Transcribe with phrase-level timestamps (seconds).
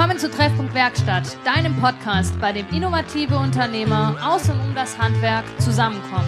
[0.00, 5.44] Willkommen zu Treffpunkt Werkstatt, deinem Podcast, bei dem innovative Unternehmer aus und um das Handwerk
[5.60, 6.26] zusammenkommen.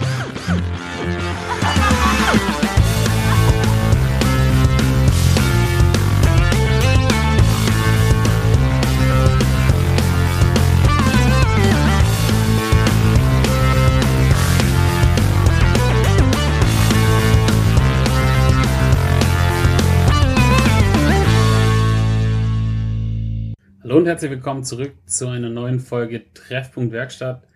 [23.93, 27.47] Hallo und herzlich willkommen zurück zu einer neuen Folge Treffpunkt Werkstatt.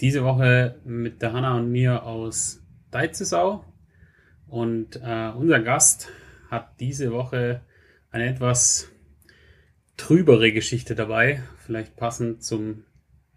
[0.00, 3.64] Diese Woche mit der Hanna und mir aus Deizesau.
[4.46, 6.08] Und äh, unser Gast
[6.52, 7.62] hat diese Woche
[8.12, 8.92] eine etwas
[9.96, 12.84] trübere Geschichte dabei, vielleicht passend zum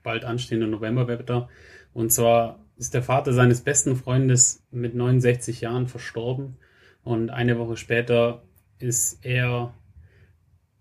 [0.03, 1.49] bald anstehenden Novemberwetter.
[1.93, 6.57] Und zwar ist der Vater seines besten Freundes mit 69 Jahren verstorben
[7.01, 8.43] und eine Woche später
[8.77, 9.73] ist er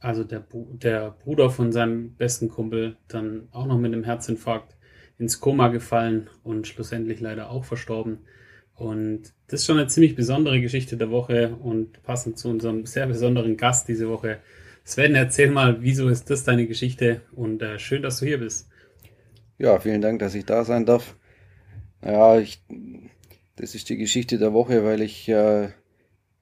[0.01, 4.77] also der, der Bruder von seinem besten Kumpel, dann auch noch mit einem Herzinfarkt
[5.19, 8.21] ins Koma gefallen und schlussendlich leider auch verstorben.
[8.75, 13.09] Und das ist schon eine ziemlich besondere Geschichte der Woche und passend zu unserem sehr
[13.09, 14.39] besonderen Gast diese Woche.
[14.85, 18.71] Sven, erzähl mal, wieso ist das deine Geschichte und äh, schön, dass du hier bist.
[19.59, 21.17] Ja, vielen Dank, dass ich da sein darf.
[22.05, 22.63] Ja, ich,
[23.57, 25.71] das ist die Geschichte der Woche, weil ich äh,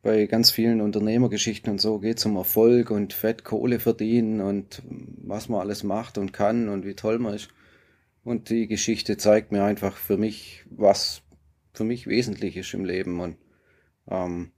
[0.06, 4.80] bei ganz vielen Unternehmergeschichten und so geht es um Erfolg und Fett Kohle verdienen und
[4.88, 7.48] was man alles macht und kann und wie toll man ist.
[8.22, 11.22] Und die Geschichte zeigt mir einfach für mich, was
[11.74, 13.36] für mich wesentlich ist im Leben und
[14.08, 14.52] ähm,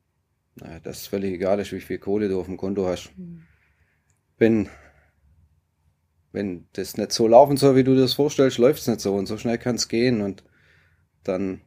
[0.56, 3.16] naja, das völlig egal ist, wie viel Kohle du auf dem Konto hast.
[3.16, 3.44] Mhm.
[4.36, 4.68] Wenn,
[6.30, 9.14] wenn das nicht so laufen soll, wie du dir das vorstellst, läuft es nicht so
[9.14, 10.44] und so schnell kann es gehen und
[11.24, 11.62] dann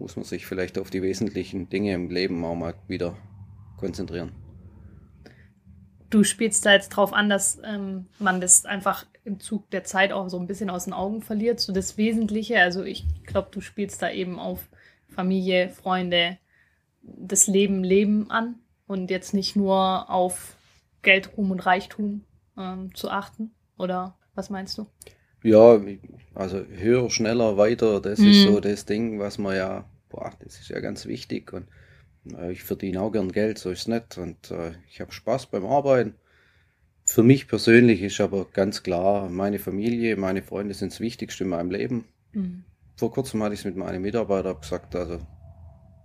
[0.00, 3.16] muss man sich vielleicht auf die wesentlichen Dinge im Leben auch mal wieder
[3.76, 4.32] konzentrieren.
[6.08, 10.12] Du spielst da jetzt drauf an, dass ähm, man das einfach im Zug der Zeit
[10.12, 12.58] auch so ein bisschen aus den Augen verliert, so das Wesentliche.
[12.60, 14.68] Also ich glaube, du spielst da eben auf
[15.08, 16.38] Familie, Freunde,
[17.02, 20.56] das Leben, Leben an und jetzt nicht nur auf
[21.02, 22.24] Geld, Ruhm und Reichtum
[22.58, 23.52] ähm, zu achten.
[23.78, 24.86] Oder was meinst du?
[25.42, 25.80] Ja,
[26.34, 28.28] also höher, schneller, weiter, das mhm.
[28.28, 31.66] ist so das Ding, was man ja, boah, das ist ja ganz wichtig und
[32.36, 35.46] äh, ich verdiene auch gern Geld, so ist es nicht und äh, ich habe Spaß
[35.46, 36.14] beim Arbeiten.
[37.04, 41.50] Für mich persönlich ist aber ganz klar, meine Familie, meine Freunde sind das Wichtigste in
[41.50, 42.04] meinem Leben.
[42.32, 42.64] Mhm.
[42.96, 45.18] Vor kurzem hatte ich es mit meinem Mitarbeiter gesagt, also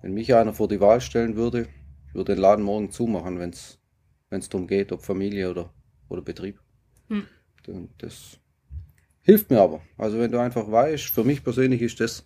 [0.01, 1.67] wenn mich einer vor die Wahl stellen würde,
[2.07, 3.79] ich würde den Laden morgen zumachen, wenn es
[4.49, 5.73] darum geht, ob Familie oder,
[6.07, 6.59] oder Betrieb.
[7.09, 7.27] Mhm.
[7.97, 8.39] Das
[9.25, 9.81] Hilft mir aber.
[9.97, 12.25] Also wenn du einfach weißt, für mich persönlich ist das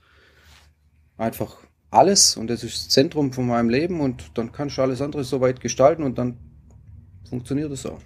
[1.17, 1.57] einfach
[1.91, 5.23] alles und das ist das Zentrum von meinem Leben und dann kannst du alles andere
[5.23, 6.37] so weit gestalten und dann
[7.29, 8.01] funktioniert es auch.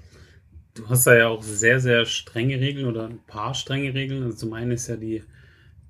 [0.76, 4.24] Du hast da ja auch sehr, sehr strenge Regeln oder ein paar strenge Regeln.
[4.24, 5.24] Also zum einen ist ja die,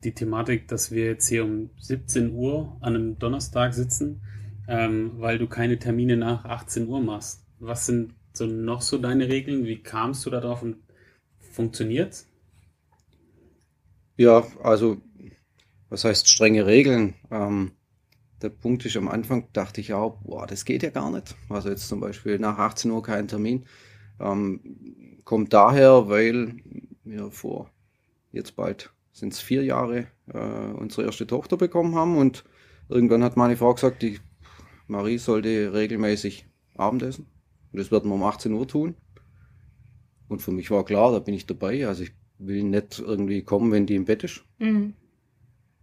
[0.06, 4.22] die Thematik, dass wir jetzt hier um 17 Uhr an einem Donnerstag sitzen,
[4.70, 7.46] ähm, weil du keine Termine nach 18 Uhr machst.
[7.60, 9.66] Was sind so noch so deine Regeln?
[9.66, 10.78] Wie kamst du darauf und
[11.40, 12.33] funktioniert's?
[14.18, 14.98] Ja, also,
[15.90, 17.16] was heißt strenge Regeln?
[17.32, 17.72] Ähm,
[18.42, 21.36] der Punkt ist, am Anfang dachte ich auch, boah, das geht ja gar nicht.
[21.50, 23.66] Also jetzt zum Beispiel nach 18 Uhr kein Termin.
[24.20, 26.58] Ähm, kommt daher, weil
[27.04, 27.72] wir vor
[28.32, 32.44] jetzt bald sind es vier Jahre äh, unsere erste Tochter bekommen haben und
[32.90, 34.20] irgendwann hat meine Frau gesagt, die
[34.88, 37.28] Marie sollte regelmäßig Abendessen.
[37.72, 38.96] Und das werden wir um 18 Uhr tun.
[40.28, 41.88] Und für mich war klar, da bin ich dabei.
[41.88, 44.44] Also ich will nicht irgendwie kommen, wenn die im Bett ist.
[44.60, 44.94] Mhm.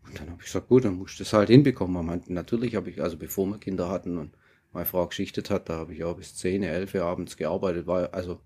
[0.06, 2.05] Und dann habe ich gesagt, gut, dann musst du das halt hinbekommen.
[2.05, 4.33] Man, natürlich habe ich, also bevor wir Kinder hatten und
[4.72, 8.41] meine Frau geschichtet hat, da habe ich auch bis 10, 11 abends gearbeitet, war also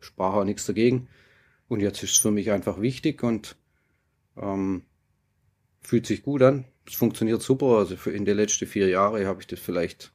[0.00, 1.08] sprach auch nichts dagegen.
[1.68, 3.56] Und jetzt ist es für mich einfach wichtig und
[4.36, 4.82] ähm,
[5.80, 6.64] fühlt sich gut an.
[6.86, 7.78] Es funktioniert super.
[7.78, 10.12] Also für in den letzten vier Jahren habe ich das vielleicht,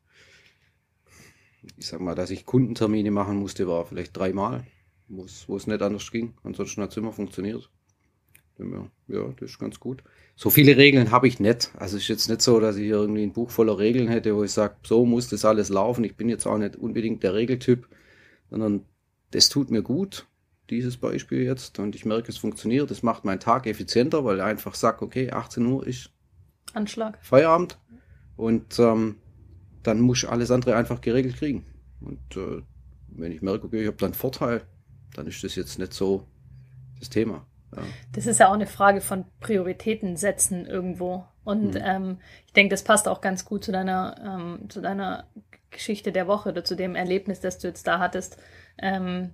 [1.78, 4.66] ich sag mal, dass ich Kundentermine machen musste, war vielleicht dreimal
[5.48, 6.34] wo es nicht anders ging.
[6.44, 7.70] Ansonsten hat es immer funktioniert.
[9.08, 10.04] Ja, das ist ganz gut.
[10.36, 11.72] So viele Regeln habe ich nicht.
[11.78, 14.44] Also es ist jetzt nicht so, dass ich irgendwie ein Buch voller Regeln hätte, wo
[14.44, 16.04] ich sage, so muss das alles laufen.
[16.04, 17.88] Ich bin jetzt auch nicht unbedingt der Regeltyp,
[18.50, 18.86] sondern
[19.32, 20.28] das tut mir gut,
[20.70, 21.80] dieses Beispiel jetzt.
[21.80, 22.92] Und ich merke, es funktioniert.
[22.92, 26.12] Das macht meinen Tag effizienter, weil ich einfach sage, okay, 18 Uhr ist
[26.74, 27.18] Anschlag.
[27.22, 27.78] Feierabend.
[28.38, 29.16] Und ähm,
[29.84, 31.66] dann muss ich alles andere einfach geregelt kriegen.
[32.00, 32.62] Und äh,
[33.10, 34.62] wenn ich merke, okay, ich habe dann Vorteil,
[35.16, 36.28] dann ist das jetzt nicht so
[37.00, 37.46] das Thema.
[37.76, 37.84] Ja.
[38.14, 41.26] Das ist ja auch eine Frage von Prioritäten setzen irgendwo.
[41.44, 41.82] Und mhm.
[41.84, 45.26] ähm, ich denke, das passt auch ganz gut zu deiner, ähm, zu deiner
[45.72, 48.38] Geschichte der Woche oder zu dem Erlebnis, das du jetzt da hattest.
[48.78, 49.34] Ähm,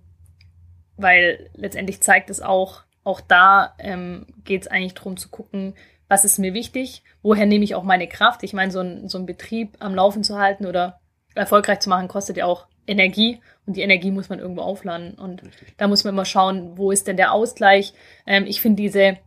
[0.96, 5.76] weil letztendlich zeigt es auch, auch da ähm, geht es eigentlich darum zu gucken,
[6.08, 8.44] was ist mir wichtig, woher nehme ich auch meine Kraft.
[8.44, 11.00] Ich meine, so ein, so ein Betrieb am Laufen zu halten oder
[11.36, 15.14] erfolgreich zu machen, kostet ja auch Energie und die Energie muss man irgendwo aufladen.
[15.14, 15.76] Und Richtig.
[15.78, 17.94] da muss man immer schauen, wo ist denn der Ausgleich.
[18.26, 19.18] Ähm, ich finde diese,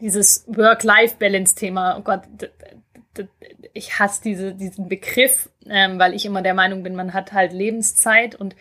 [0.00, 2.22] dieses Work-Life-Balance-Thema, oh Gott,
[3.72, 7.52] ich hasse diese, diesen Begriff, ähm, weil ich immer der Meinung bin, man hat halt
[7.52, 8.56] Lebenszeit und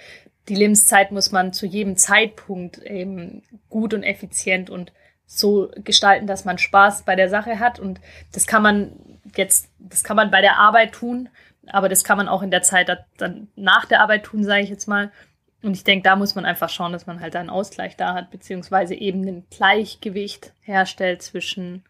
[0.48, 4.92] die Lebenszeit muss man zu jedem Zeitpunkt eben gut und effizient und
[5.26, 7.80] so gestalten, dass man Spaß bei der Sache hat.
[7.80, 8.00] Und
[8.32, 8.92] das kann man
[9.36, 11.30] jetzt, das kann man bei der Arbeit tun,
[11.72, 14.70] aber das kann man auch in der Zeit dann nach der Arbeit tun, sage ich
[14.70, 15.12] jetzt mal.
[15.62, 18.30] Und ich denke, da muss man einfach schauen, dass man halt einen Ausgleich da hat,
[18.30, 21.84] beziehungsweise eben ein Gleichgewicht herstellt zwischen,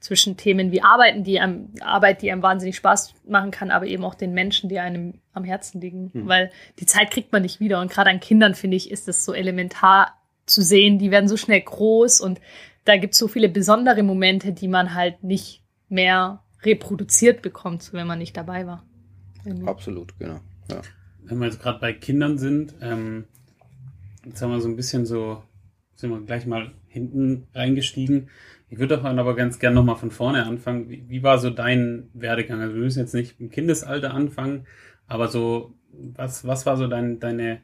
[0.00, 4.04] zwischen Themen wie Arbeiten, die einem, Arbeit, die einem wahnsinnig Spaß machen kann, aber eben
[4.04, 6.10] auch den Menschen, die einem am Herzen liegen.
[6.14, 6.26] Mhm.
[6.26, 7.80] Weil die Zeit kriegt man nicht wieder.
[7.80, 10.14] Und gerade an Kindern, finde ich, ist es so elementar
[10.46, 10.98] zu sehen.
[10.98, 12.40] Die werden so schnell groß und
[12.86, 18.06] da gibt es so viele besondere Momente, die man halt nicht mehr reproduziert bekommt, wenn
[18.06, 18.84] man nicht dabei war.
[19.66, 20.40] Absolut, genau.
[20.70, 20.82] Ja.
[21.22, 23.24] Wenn wir jetzt gerade bei Kindern sind, ähm,
[24.24, 25.42] jetzt haben wir so ein bisschen so,
[25.94, 28.30] sind wir gleich mal hinten reingestiegen.
[28.70, 30.88] Ich würde aber ganz gerne nochmal von vorne anfangen.
[30.88, 32.60] Wie, wie, war so dein Werdegang?
[32.60, 34.66] Also wir müssen jetzt nicht im Kindesalter anfangen,
[35.06, 37.62] aber so, was, was war so dein, deine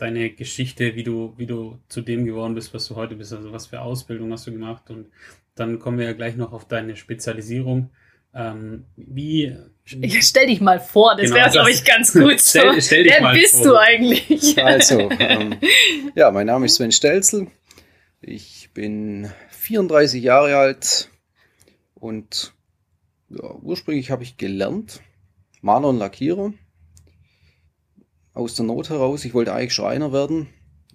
[0.00, 3.52] deine Geschichte, wie du, wie du zu dem geworden bist, was du heute bist, also
[3.52, 5.08] was für Ausbildung hast du gemacht und
[5.54, 7.90] dann kommen wir ja gleich noch auf deine Spezialisierung.
[8.34, 9.56] Ähm, wie.
[10.02, 12.40] Ich stell dich mal vor, das genau, wäre, glaube ich, ganz gut.
[12.40, 12.80] stell, so.
[12.80, 13.64] stell dich Wer mal bist vor.
[13.64, 14.56] du eigentlich?
[14.62, 15.56] Also, ähm,
[16.14, 17.48] ja, mein Name ist Sven Stelzel.
[18.20, 21.08] Ich bin 34 Jahre alt
[21.94, 22.54] und
[23.30, 25.00] ja, ursprünglich habe ich gelernt,
[25.60, 26.52] Maler und Lackierer
[28.32, 29.24] aus der Not heraus.
[29.24, 30.48] Ich wollte eigentlich Schreiner werden.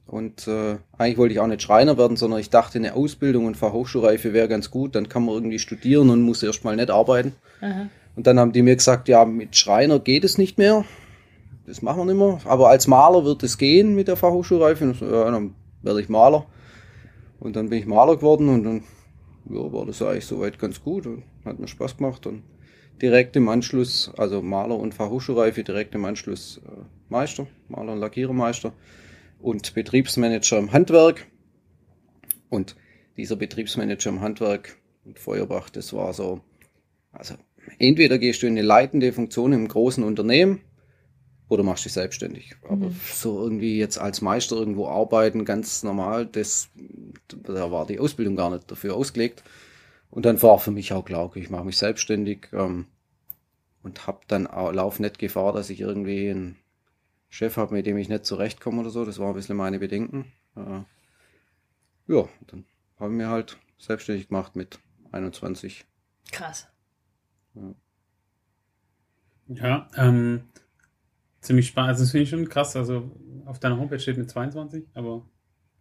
[0.08, 3.58] Und äh, eigentlich wollte ich auch nicht Schreiner werden, sondern ich dachte, eine Ausbildung und
[3.58, 4.96] Fachhochschulreife wäre ganz gut.
[4.96, 7.34] Dann kann man irgendwie studieren und muss erstmal nicht arbeiten.
[7.62, 7.88] Aha.
[8.16, 10.86] Und dann haben die mir gesagt, ja, mit Schreiner geht es nicht mehr.
[11.66, 12.40] Das machen wir nicht mehr.
[12.46, 14.84] Aber als Maler wird es gehen mit der Fachhochschulreife.
[14.84, 16.46] Und so, ja, dann werde ich Maler.
[17.40, 18.84] Und dann bin ich Maler geworden und dann
[19.50, 22.28] ja, war das eigentlich soweit ganz gut und hat mir Spaß gemacht.
[22.28, 22.44] Und
[23.02, 28.72] direkt im Anschluss, also Maler und Fachhochschulreife, direkt im Anschluss äh, Meister, Maler und Lackierermeister
[29.46, 31.28] und Betriebsmanager im Handwerk.
[32.50, 32.76] Und
[33.16, 36.42] dieser Betriebsmanager im Handwerk und Feuerbach, das war so,
[37.12, 37.36] also
[37.78, 40.62] entweder gehst du in eine leitende Funktion im großen Unternehmen
[41.48, 42.56] oder machst dich selbstständig.
[42.64, 43.00] Aber mhm.
[43.14, 46.70] so irgendwie jetzt als Meister irgendwo arbeiten, ganz normal, das,
[47.28, 49.44] da war die Ausbildung gar nicht dafür ausgelegt.
[50.10, 52.88] Und dann war für mich auch klar, okay, ich mache mich selbstständig ähm,
[53.84, 56.56] und habe dann auch, lauf nicht Gefahr, dass ich irgendwie einen
[57.36, 59.04] Chef habe, mit dem ich nicht zurechtkomme oder so.
[59.04, 60.32] Das war ein bisschen meine Bedenken.
[60.56, 60.84] Äh,
[62.08, 62.66] ja, dann
[62.98, 64.80] habe ich mir halt selbstständig gemacht mit
[65.12, 65.86] 21.
[66.32, 66.70] Krass.
[67.54, 67.76] Ja,
[69.48, 70.46] ja ähm,
[71.42, 71.90] ziemlich spannend.
[71.90, 72.74] Also das finde ich schon krass.
[72.78, 73.12] Also
[73.46, 75.28] auf deiner Homepage steht mit 22, aber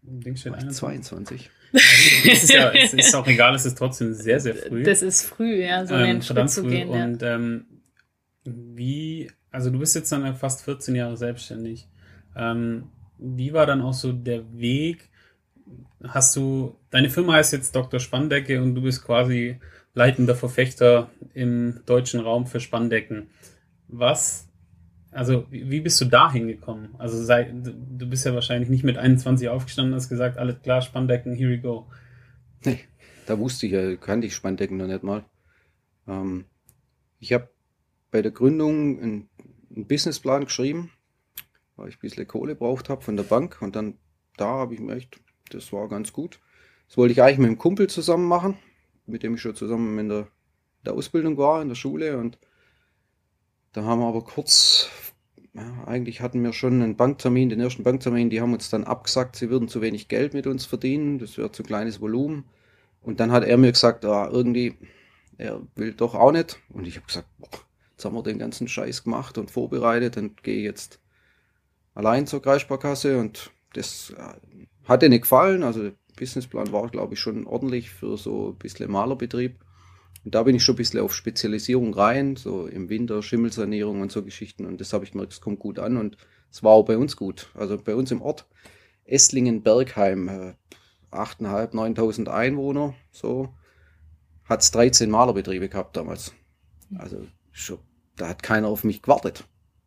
[0.03, 1.51] im Ding steht 21.
[1.73, 1.87] Also,
[2.31, 4.83] es, ist ja, es ist auch egal, es ist trotzdem sehr, sehr früh.
[4.83, 6.89] Das ist früh, ja, so ähm, einen Schritt zu gehen.
[6.89, 7.37] Und ja.
[7.37, 7.67] ähm,
[8.45, 11.89] wie, also du bist jetzt dann fast 14 Jahre selbstständig.
[12.37, 15.11] Ähm, wie war dann auch so der Weg?
[16.03, 18.01] Hast du, deine Firma heißt jetzt Dr.
[18.01, 19.61] Spandecke und du bist quasi
[19.94, 23.29] leitender Verfechter im deutschen Raum für Spanndecken.
[23.89, 24.49] Was
[25.15, 26.96] also, wie bist du da hingekommen?
[26.99, 30.82] Also, sei, du bist ja wahrscheinlich nicht mit 21 aufgestanden und hast gesagt, alles klar,
[30.82, 31.87] Spanndecken, here we go.
[32.65, 32.81] Nee,
[33.27, 35.25] da wusste ich ja, kannte ich Spanndecken noch nicht mal.
[36.08, 36.46] Ähm,
[37.20, 37.49] ich habe
[38.11, 39.29] bei der Gründung einen,
[39.75, 40.91] einen, Businessplan geschrieben,
[41.77, 43.99] weil ich ein bisschen Kohle braucht habe von der Bank und dann
[44.37, 46.41] da habe ich mir echt, das war ganz gut.
[46.89, 48.59] Das wollte ich eigentlich mit einem Kumpel zusammen machen,
[49.07, 50.29] mit dem ich schon zusammen in der,
[50.85, 52.39] der Ausbildung war, in der Schule und
[53.73, 54.91] da haben wir aber kurz
[55.55, 59.37] ja, eigentlich hatten wir schon einen Banktermin, den ersten Banktermin, die haben uns dann abgesagt,
[59.37, 62.45] sie würden zu wenig Geld mit uns verdienen, das wäre zu kleines Volumen.
[63.01, 64.77] Und dann hat er mir gesagt, ah, irgendwie,
[65.39, 66.59] er will doch auch nicht.
[66.71, 67.49] Und ich habe gesagt, boah,
[68.05, 71.01] jetzt haben wir den ganzen Scheiß gemacht und vorbereitet und gehe jetzt
[71.94, 75.63] allein zur Kreissparkasse und das äh, hat dir nicht gefallen.
[75.63, 79.58] Also der Businessplan war, glaube ich, schon ordentlich für so ein bisschen Malerbetrieb.
[80.25, 84.13] Und da bin ich schon ein bisschen auf Spezialisierung rein, so im Winter Schimmelsanierung und
[84.13, 84.67] so Geschichten.
[84.67, 86.17] Und das habe ich gemerkt, es kommt gut an und
[86.51, 87.51] es war auch bei uns gut.
[87.55, 88.46] Also bei uns im Ort
[89.06, 90.55] Esslingen-Bergheim,
[91.11, 93.55] 8.500, äh, 9.000 Einwohner, so,
[94.44, 96.32] hat es 13 Malerbetriebe gehabt damals.
[96.96, 97.79] Also schon,
[98.17, 99.44] da hat keiner auf mich gewartet.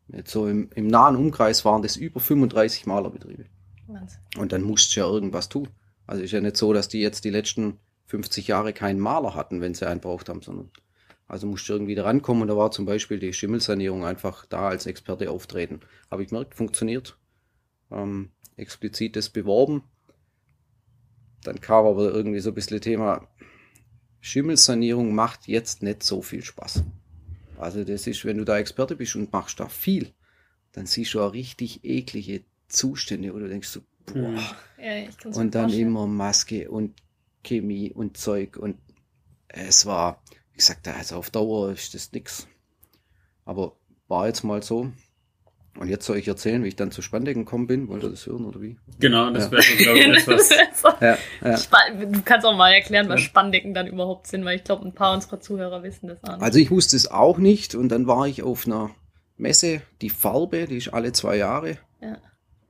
[0.10, 3.46] Jetzt so im, im nahen Umkreis waren das über 35 Malerbetriebe.
[3.88, 4.20] Wahnsinn.
[4.38, 5.68] Und dann musst du ja irgendwas tun.
[6.06, 9.60] Also ist ja nicht so, dass die jetzt die letzten 50 Jahre keinen Maler hatten,
[9.60, 10.72] wenn sie einen braucht haben, sondern
[11.28, 14.86] also musste irgendwie da rankommen und da war zum Beispiel die Schimmelsanierung einfach da als
[14.86, 15.82] Experte auftreten.
[16.10, 17.18] Habe ich gemerkt, funktioniert.
[17.92, 19.84] Ähm, explizit das beworben.
[21.44, 23.28] Dann kam aber irgendwie so ein bisschen Thema,
[24.22, 26.84] Schimmelsanierung macht jetzt nicht so viel Spaß.
[27.58, 30.14] Also das ist, wenn du da Experte bist und machst da viel,
[30.72, 34.56] dann siehst du auch richtig eklige Zustände, wo du denkst so, boah.
[34.78, 36.94] Ja, ich kann's mir Und dann immer Maske und
[37.44, 38.78] Chemie und Zeug und
[39.48, 40.22] es war,
[40.52, 42.48] wie gesagt, also auf Dauer ist das nix.
[43.46, 44.92] Aber war jetzt mal so.
[45.80, 47.88] Und jetzt soll ich erzählen, wie ich dann zu Spandecken gekommen bin.
[47.88, 48.78] Wollt ihr das hören oder wie?
[49.00, 49.52] Genau, das Ja.
[49.52, 50.50] wäre, glaube ich, etwas.
[51.02, 51.58] Ja, ja.
[52.12, 53.26] Du kannst auch mal erklären, was Ja.
[53.28, 56.42] Spandecken dann überhaupt sind, weil ich glaube, ein paar unserer Zuhörer wissen das auch nicht.
[56.42, 58.92] Also ich wusste es auch nicht und dann war ich auf einer
[59.38, 61.78] Messe, die Farbe, die ist alle zwei Jahre.
[62.02, 62.18] Ja.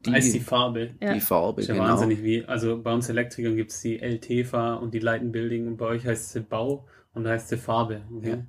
[0.06, 0.92] Die, heißt die Farbe.
[1.02, 1.14] Ja.
[1.14, 1.88] die Farbe, ist ja genau.
[1.88, 2.46] wahnsinnig wie.
[2.46, 6.06] Also bei uns Elektrikern gibt es die LTFA und die Light Building und bei euch
[6.06, 8.02] heißt sie Bau und da heißt sie Farbe.
[8.16, 8.44] Okay?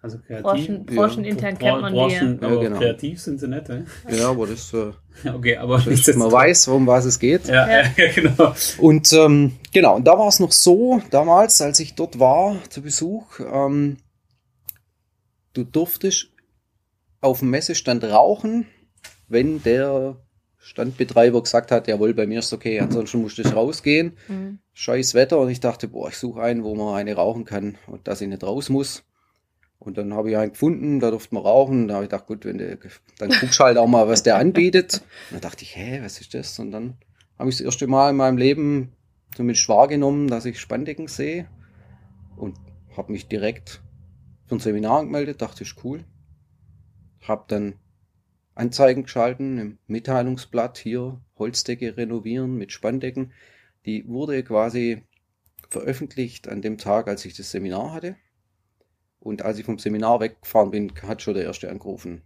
[0.00, 0.04] Ja.
[0.04, 0.42] Also kreativ.
[0.44, 0.94] Branchen, Ja.
[0.94, 2.42] branchenintern Bra- kennt man Branchen, die.
[2.44, 2.78] Ja, aber genau.
[2.78, 3.82] kreativ sind sie nicht, äh?
[4.16, 4.92] Ja, aber das, äh,
[5.28, 7.48] Okay, aber dass man weiß, um was es geht.
[7.48, 7.82] Ja, Ja.
[7.96, 8.12] ja.
[8.14, 8.54] genau.
[8.78, 12.80] Und ähm, genau, und da war es noch so, damals, als ich dort war zu
[12.82, 13.96] Besuch, ähm,
[15.54, 16.28] du durftest
[17.20, 18.66] auf dem Messestand rauchen,
[19.26, 20.16] wenn der
[20.58, 24.16] Standbetreiber gesagt hat, jawohl, bei mir ist okay, ansonsten musste ich rausgehen.
[24.28, 24.58] Mhm.
[24.74, 28.06] Scheiß Wetter und ich dachte, boah, ich suche einen, wo man eine rauchen kann und
[28.06, 29.02] dass ich nicht raus muss.
[29.88, 31.88] Und dann habe ich einen gefunden, da durfte man rauchen.
[31.88, 32.76] Da habe ich gedacht, gut, wenn der,
[33.18, 35.02] dann guckst du halt auch mal, was der anbietet.
[35.30, 36.58] Und dann dachte ich, hä, was ist das?
[36.58, 36.98] Und dann
[37.38, 38.92] habe ich das erste Mal in meinem Leben
[39.34, 41.48] zumindest wahrgenommen, dass ich Spandecken sehe.
[42.36, 42.58] Und
[42.98, 43.80] habe mich direkt
[44.44, 46.04] für ein Seminar angemeldet, dachte, ist cool.
[47.26, 47.76] Habe dann
[48.54, 53.32] Anzeigen geschalten im Mitteilungsblatt hier, Holzdecke renovieren mit Spandecken.
[53.86, 55.02] Die wurde quasi
[55.70, 58.16] veröffentlicht an dem Tag, als ich das Seminar hatte.
[59.20, 62.22] Und als ich vom Seminar weggefahren bin, hat schon der Erste angerufen.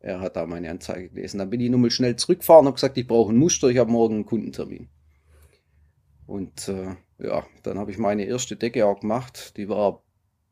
[0.00, 1.38] Er hat da meine Anzeige gelesen.
[1.38, 3.78] Dann bin ich nur mal schnell zurückgefahren und habe gesagt, ich brauche ein Muster, ich
[3.78, 4.88] habe morgen einen Kundentermin.
[6.26, 9.56] Und äh, ja, dann habe ich meine erste Decke auch gemacht.
[9.56, 10.02] Die war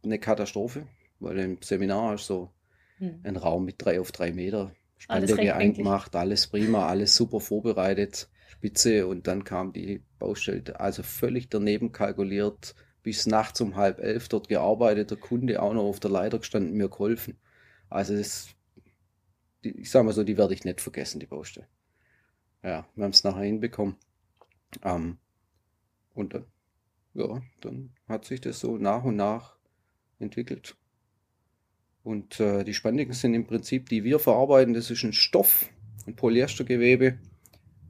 [0.05, 0.87] eine Katastrophe,
[1.21, 2.51] weil im Seminar ist so
[2.99, 3.21] Mhm.
[3.25, 4.75] ein Raum mit drei auf drei Meter.
[5.11, 5.53] Rechtwinklig.
[5.53, 11.93] eingemacht, alles prima, alles super vorbereitet, spitze und dann kam die Baustelle, also völlig daneben
[11.93, 12.75] kalkuliert,
[13.07, 16.77] bis nachts um halb elf dort gearbeitet, der Kunde auch noch auf der Leiter gestanden,
[16.77, 17.39] mir geholfen.
[17.89, 18.49] Also das,
[19.63, 21.69] die, ich sag mal so, die werde ich nicht vergessen, die Baustelle.
[22.65, 23.95] Ja, wir haben es nachher hinbekommen.
[24.83, 25.19] Ähm,
[26.15, 26.47] und dann,
[27.15, 29.57] ja, dann hat sich das so nach und nach
[30.19, 30.77] entwickelt.
[32.03, 35.71] Und äh, die Spandecken sind im Prinzip, die wir verarbeiten, das ist ein Stoff,
[36.09, 37.21] ein Polyestergewebe.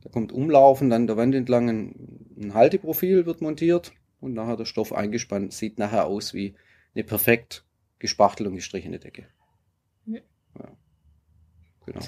[0.03, 4.65] Da kommt Umlaufen, dann der Wand entlang ein, ein Halteprofil wird montiert und nachher der
[4.65, 5.53] Stoff eingespannt.
[5.53, 6.55] Sieht nachher aus wie
[6.95, 7.65] eine perfekt
[7.99, 9.27] gespachtel und gestrichene Decke.
[10.07, 10.21] Ja.
[10.59, 10.69] Ja.
[11.87, 12.01] Genau.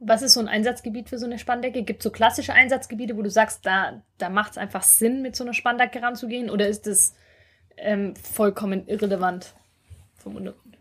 [0.00, 1.82] Was ist so ein Einsatzgebiet für so eine Spandecke?
[1.82, 5.34] Gibt es so klassische Einsatzgebiete, wo du sagst, da, da macht es einfach Sinn, mit
[5.34, 6.50] so einer Spandecke ranzugehen?
[6.50, 7.14] Oder ist das
[7.76, 9.54] ähm, vollkommen irrelevant
[10.14, 10.78] vom Untergrund?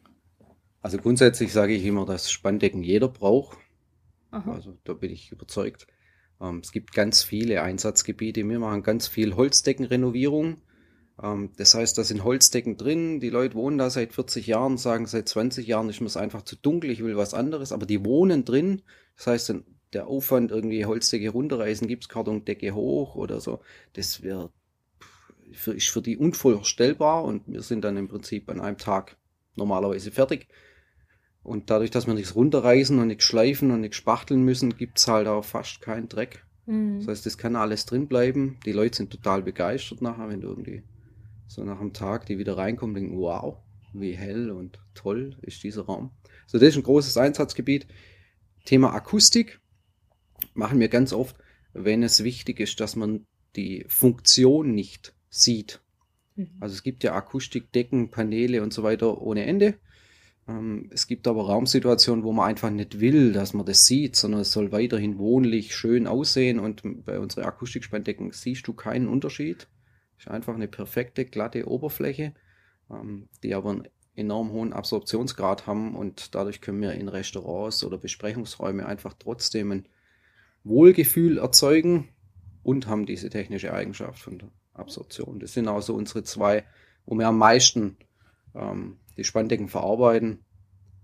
[0.81, 3.57] Also grundsätzlich sage ich immer, dass Spanndecken jeder braucht.
[4.31, 4.51] Aha.
[4.51, 5.87] Also da bin ich überzeugt.
[6.41, 8.47] Ähm, es gibt ganz viele Einsatzgebiete.
[8.47, 10.57] Wir machen ganz viel Holzdeckenrenovierung.
[11.23, 13.19] Ähm, das heißt, da sind Holzdecken drin.
[13.19, 16.55] Die Leute wohnen da seit 40 Jahren, sagen seit 20 Jahren mir es einfach zu
[16.55, 17.71] dunkel, ich will was anderes.
[17.71, 18.81] Aber die wohnen drin.
[19.15, 19.55] Das heißt,
[19.93, 23.61] der Aufwand, irgendwie Holzdecke runterreißen, Gipskartondecke hoch oder so,
[23.93, 24.51] das wäre
[25.51, 29.17] für, ist für die unvorstellbar und wir sind dann im Prinzip an einem Tag
[29.55, 30.47] normalerweise fertig.
[31.43, 35.27] Und dadurch, dass wir nichts runterreißen und nichts schleifen und nichts spachteln müssen, gibt's halt
[35.27, 36.45] auch fast keinen Dreck.
[36.65, 37.07] Das Mhm.
[37.07, 38.57] heißt, das kann alles drin bleiben.
[38.65, 40.81] Die Leute sind total begeistert nachher, wenn du irgendwie
[41.53, 43.57] so nach einem Tag die wieder reinkommen, denken, wow,
[43.93, 46.11] wie hell und toll ist dieser Raum.
[46.47, 47.87] So, das ist ein großes Einsatzgebiet.
[48.65, 49.59] Thema Akustik
[50.53, 51.35] machen wir ganz oft,
[51.73, 55.81] wenn es wichtig ist, dass man die Funktion nicht sieht.
[56.35, 56.49] Mhm.
[56.59, 59.75] Also es gibt ja Akustikdecken, Paneele und so weiter ohne Ende.
[60.47, 64.41] Ähm, es gibt aber Raumsituationen, wo man einfach nicht will, dass man das sieht, sondern
[64.41, 69.67] es soll weiterhin wohnlich schön aussehen und bei unseren Akustikspandecken siehst du keinen Unterschied.
[70.23, 72.33] Ist einfach eine perfekte, glatte Oberfläche,
[72.89, 77.97] ähm, die aber einen enorm hohen Absorptionsgrad haben und dadurch können wir in Restaurants oder
[77.97, 79.87] Besprechungsräume einfach trotzdem ein
[80.63, 82.07] Wohlgefühl erzeugen
[82.63, 85.41] und haben diese technische Eigenschaft von der Absorption.
[85.41, 86.63] Das sind also unsere zwei,
[87.05, 87.97] wo wir am meisten
[88.55, 90.39] ähm, die Spanndecken verarbeiten.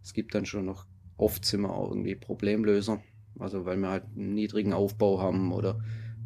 [0.02, 0.86] Es gibt dann schon noch
[1.18, 3.04] oft sind wir auch irgendwie Problemlöser.
[3.38, 5.82] Also weil wir halt einen niedrigen Aufbau haben oder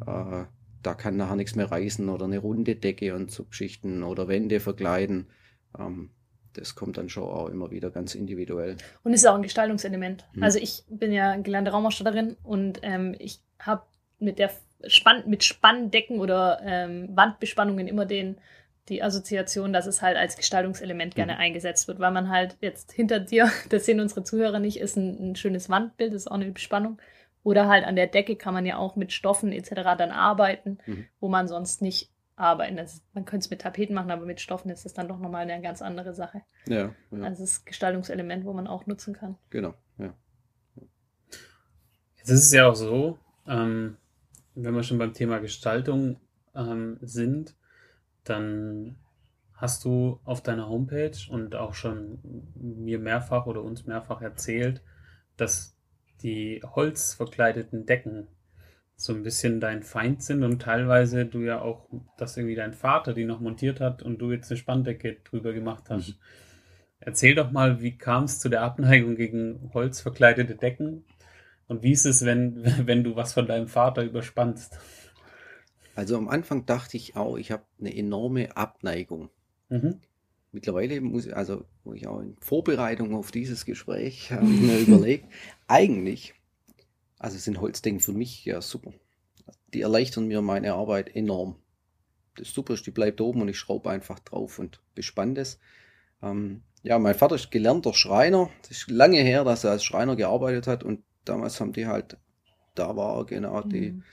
[0.06, 0.44] Äh,
[0.86, 4.60] da kann nachher nichts mehr reißen oder eine runde Decke und so Geschichten oder Wände
[4.60, 5.28] verkleiden.
[5.78, 6.10] Ähm,
[6.52, 8.76] das kommt dann schon auch immer wieder ganz individuell.
[9.02, 10.24] Und es ist auch ein Gestaltungselement.
[10.34, 10.42] Hm.
[10.42, 13.82] Also ich bin ja gelernte Raumausstatterin und ähm, ich habe
[14.18, 14.50] mit der
[14.86, 18.36] Spann mit Spanndecken oder ähm, Wandbespannungen immer den
[18.88, 21.38] die Assoziation, dass es halt als Gestaltungselement gerne mhm.
[21.38, 25.30] eingesetzt wird, weil man halt jetzt hinter dir, das sehen unsere Zuhörer nicht, ist ein,
[25.30, 26.98] ein, schönes Wandbild, das ist auch eine Bespannung.
[27.44, 29.74] Oder halt an der Decke kann man ja auch mit Stoffen etc.
[29.96, 31.06] dann arbeiten, mhm.
[31.20, 32.76] wo man sonst nicht arbeiten.
[32.76, 35.42] Das, man könnte es mit Tapeten machen, aber mit Stoffen ist das dann doch nochmal
[35.42, 36.42] eine ganz andere Sache.
[36.66, 37.22] Ja, ja.
[37.22, 39.36] Also es ist Gestaltungselement, wo man auch nutzen kann.
[39.50, 40.14] Genau, ja.
[42.16, 43.98] Jetzt ist es ja auch so, ähm,
[44.54, 46.18] wenn wir schon beim Thema Gestaltung
[46.54, 47.54] ähm, sind,
[48.24, 48.96] dann
[49.54, 52.18] hast du auf deiner Homepage und auch schon
[52.54, 54.82] mir mehrfach oder uns mehrfach erzählt,
[55.36, 55.73] dass
[56.24, 58.26] die holzverkleideten Decken
[58.96, 63.12] so ein bisschen dein Feind sind und teilweise du ja auch, dass irgendwie dein Vater
[63.12, 66.08] die noch montiert hat und du jetzt eine Spanndecke drüber gemacht hast.
[66.08, 66.14] Mhm.
[67.00, 71.04] Erzähl doch mal, wie kam es zu der Abneigung gegen holzverkleidete Decken
[71.66, 74.78] und wie ist es, wenn, wenn du was von deinem Vater überspannst?
[75.94, 79.28] Also am Anfang dachte ich auch, ich habe eine enorme Abneigung.
[79.68, 80.00] Mhm.
[80.54, 85.26] Mittlerweile muss ich, also wo ich auch in Vorbereitung auf dieses Gespräch mir überlegt,
[85.66, 86.34] eigentlich,
[87.18, 88.92] also sind Holzdecken für mich ja super.
[89.74, 91.56] Die erleichtern mir meine Arbeit enorm.
[92.36, 95.58] Das super ist, die bleibt oben und ich schraube einfach drauf und bespanne das.
[96.22, 98.48] Ähm, ja, mein Vater ist gelernter Schreiner.
[98.62, 102.16] Das ist lange her, dass er als Schreiner gearbeitet hat und damals haben die halt,
[102.76, 104.04] da war genau die mhm.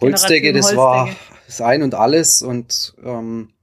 [0.00, 1.08] Holzdecke, das war
[1.46, 3.53] das Ein und Alles und ähm,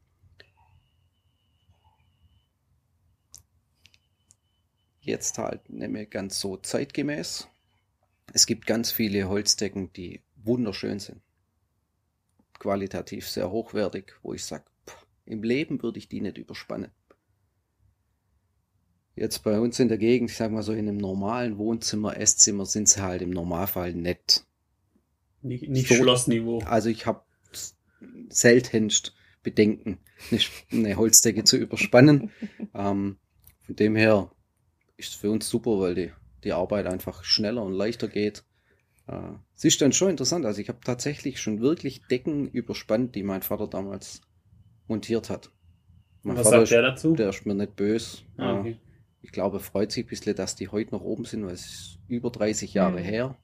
[5.02, 7.48] jetzt halt nicht mehr ganz so zeitgemäß.
[8.34, 11.22] Es gibt ganz viele Holzdecken, die wunderschön sind.
[12.60, 14.64] Qualitativ sehr hochwertig, wo ich sage,
[15.26, 16.92] im Leben würde ich die nicht überspannen.
[19.16, 22.66] Jetzt bei uns in der Gegend, ich sag mal so in einem normalen Wohnzimmer, Esszimmer
[22.66, 24.46] sind sie halt im Normalfall nett.
[25.42, 26.60] Nicht, nicht so, Schlossniveau.
[26.60, 27.24] Also ich habe
[28.30, 32.32] seltenst Bedenken, eine, eine Holzdecke zu überspannen.
[32.74, 33.18] ähm,
[33.66, 34.32] von dem her
[35.06, 36.12] ist für uns super, weil die,
[36.44, 38.44] die Arbeit einfach schneller und leichter geht.
[39.08, 40.46] Äh, es ist dann schon interessant.
[40.46, 44.22] Also ich habe tatsächlich schon wirklich Decken überspannt, die mein Vater damals
[44.88, 45.52] montiert hat.
[46.24, 47.16] Mein Was Vater sagt ist, der dazu?
[47.16, 48.20] Der ist mir nicht böse.
[48.38, 48.78] Ah, okay.
[49.24, 51.66] Ich glaube, er freut sich ein bisschen, dass die heute noch oben sind, weil es
[51.66, 53.04] ist über 30 Jahre mhm.
[53.04, 53.38] her.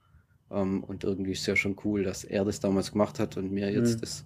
[0.50, 3.36] Um, ähm, und irgendwie ist es ja schon cool, dass er das damals gemacht hat
[3.36, 4.02] und wir jetzt mhm.
[4.02, 4.26] das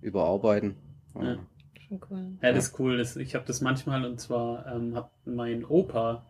[0.00, 0.74] überarbeiten.
[1.14, 1.38] Ja.
[1.86, 2.32] Schon cool.
[2.42, 2.96] Ja, das ist cool.
[2.96, 6.26] Das, ich habe das manchmal und zwar ähm, hat mein Opa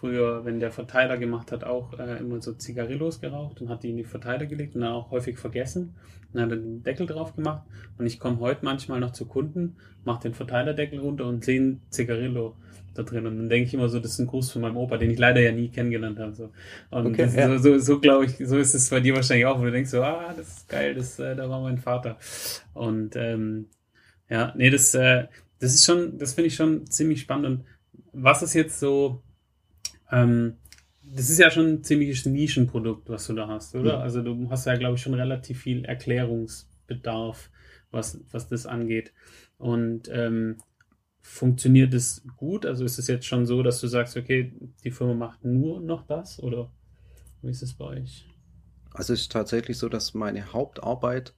[0.00, 3.90] früher, wenn der Verteiler gemacht hat, auch äh, immer so Zigarillos geraucht und hat die
[3.90, 5.94] in die Verteiler gelegt und dann auch häufig vergessen.
[6.32, 7.66] Und dann hat er den Deckel drauf gemacht.
[7.98, 11.82] Und ich komme heute manchmal noch zu Kunden, mache den Verteilerdeckel runter und sehe ein
[11.90, 12.56] Zigarillo
[12.94, 13.26] da drin.
[13.26, 15.18] Und dann denke ich immer so, das ist ein Gruß von meinem Opa, den ich
[15.18, 16.34] leider ja nie kennengelernt habe.
[16.34, 16.50] So.
[16.90, 17.58] Und okay, das, ja.
[17.58, 19.90] so, so, so glaube ich, so ist es bei dir wahrscheinlich auch, wo du denkst
[19.90, 22.16] so, ah, das ist geil, das, äh, da war mein Vater.
[22.72, 23.66] Und ähm,
[24.30, 25.26] ja, nee, das, äh,
[25.58, 27.46] das ist schon, das finde ich schon ziemlich spannend.
[27.46, 27.64] Und
[28.12, 29.22] was ist jetzt so,
[30.10, 30.56] ähm,
[31.02, 33.98] das ist ja schon ein ziemliches Nischenprodukt, was du da hast, oder?
[33.98, 34.02] Mhm.
[34.02, 37.50] Also du hast ja, glaube ich, schon relativ viel Erklärungsbedarf,
[37.90, 39.12] was, was das angeht.
[39.58, 40.58] Und ähm,
[41.20, 42.64] funktioniert es gut?
[42.64, 44.52] Also ist es jetzt schon so, dass du sagst, okay,
[44.84, 46.70] die Firma macht nur noch das oder
[47.42, 48.26] wie ist es bei euch?
[48.92, 51.34] Also es ist tatsächlich so, dass meine Hauptarbeit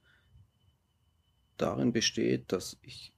[1.57, 3.13] darin besteht, dass ich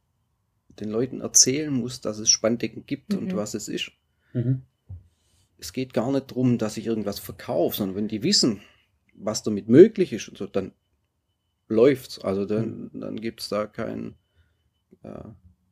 [0.80, 3.20] den Leuten erzählen muss, dass es Spanndecken gibt mhm.
[3.20, 3.92] und was es ist.
[4.34, 4.64] Mhm.
[5.66, 8.62] Es geht gar nicht darum, dass ich irgendwas verkaufe, sondern wenn die wissen,
[9.16, 10.74] was damit möglich ist und so, dann
[11.68, 12.20] läuft's.
[12.20, 13.00] Also dann, mhm.
[13.02, 14.14] dann gibt es da kein,
[15.02, 15.24] äh,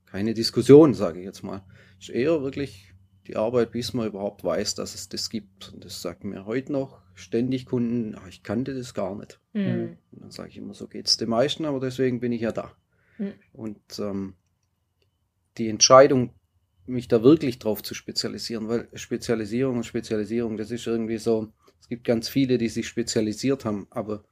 [0.07, 1.63] keine Diskussion, sage ich jetzt mal.
[1.99, 2.91] Ist eher wirklich
[3.27, 5.71] die Arbeit, bis man überhaupt weiß, dass es das gibt.
[5.71, 9.39] Und das sagt mir heute noch ständig Kunden, ach, ich kannte das gar nicht.
[9.53, 9.97] Mhm.
[10.11, 12.51] Und dann sage ich immer, so geht es den meisten, aber deswegen bin ich ja
[12.51, 12.75] da.
[13.19, 13.33] Mhm.
[13.53, 14.33] Und ähm,
[15.59, 16.33] die Entscheidung,
[16.85, 21.87] mich da wirklich drauf zu spezialisieren, weil Spezialisierung und Spezialisierung, das ist irgendwie so, es
[21.87, 24.23] gibt ganz viele, die sich spezialisiert haben, aber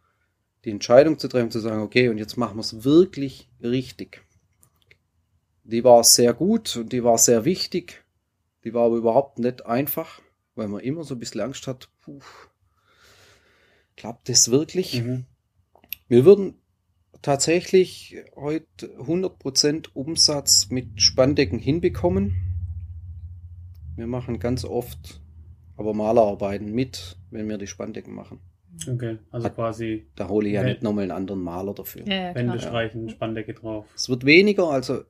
[0.65, 4.21] die Entscheidung zu treffen, zu sagen, okay, und jetzt machen wir es wirklich richtig
[5.63, 8.03] die war sehr gut und die war sehr wichtig.
[8.63, 10.21] Die war aber überhaupt nicht einfach,
[10.55, 12.19] weil man immer so ein bisschen Angst hat, puh,
[13.95, 15.01] klappt das wirklich?
[15.01, 15.25] Mhm.
[16.07, 16.60] Wir würden
[17.21, 22.35] tatsächlich heute 100% Umsatz mit Spanndecken hinbekommen.
[23.95, 25.21] Wir machen ganz oft
[25.77, 28.39] aber Malerarbeiten mit, wenn wir die Spanndecken machen.
[28.89, 32.07] Okay, also Hat- quasi Da hole ich ja nicht nochmal einen anderen Maler dafür.
[32.07, 33.85] Ja, ja, Wände streichen, Spandecke drauf.
[33.95, 35.01] Es wird weniger, also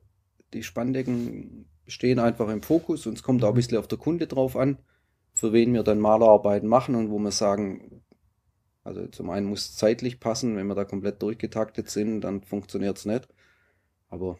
[0.52, 4.26] die Spanndecken stehen einfach im Fokus und es kommt auch ein bisschen auf der Kunde
[4.26, 4.78] drauf an,
[5.34, 8.02] für wen wir dann Malerarbeiten machen und wo wir sagen,
[8.84, 12.98] also zum einen muss es zeitlich passen, wenn wir da komplett durchgetaktet sind, dann funktioniert
[12.98, 13.28] es nicht.
[14.08, 14.38] Aber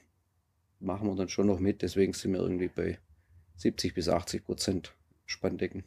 [0.81, 2.99] machen wir dann schon noch mit, deswegen sind wir irgendwie bei
[3.57, 4.95] 70 bis 80 Prozent
[5.27, 5.85] Spanndecken.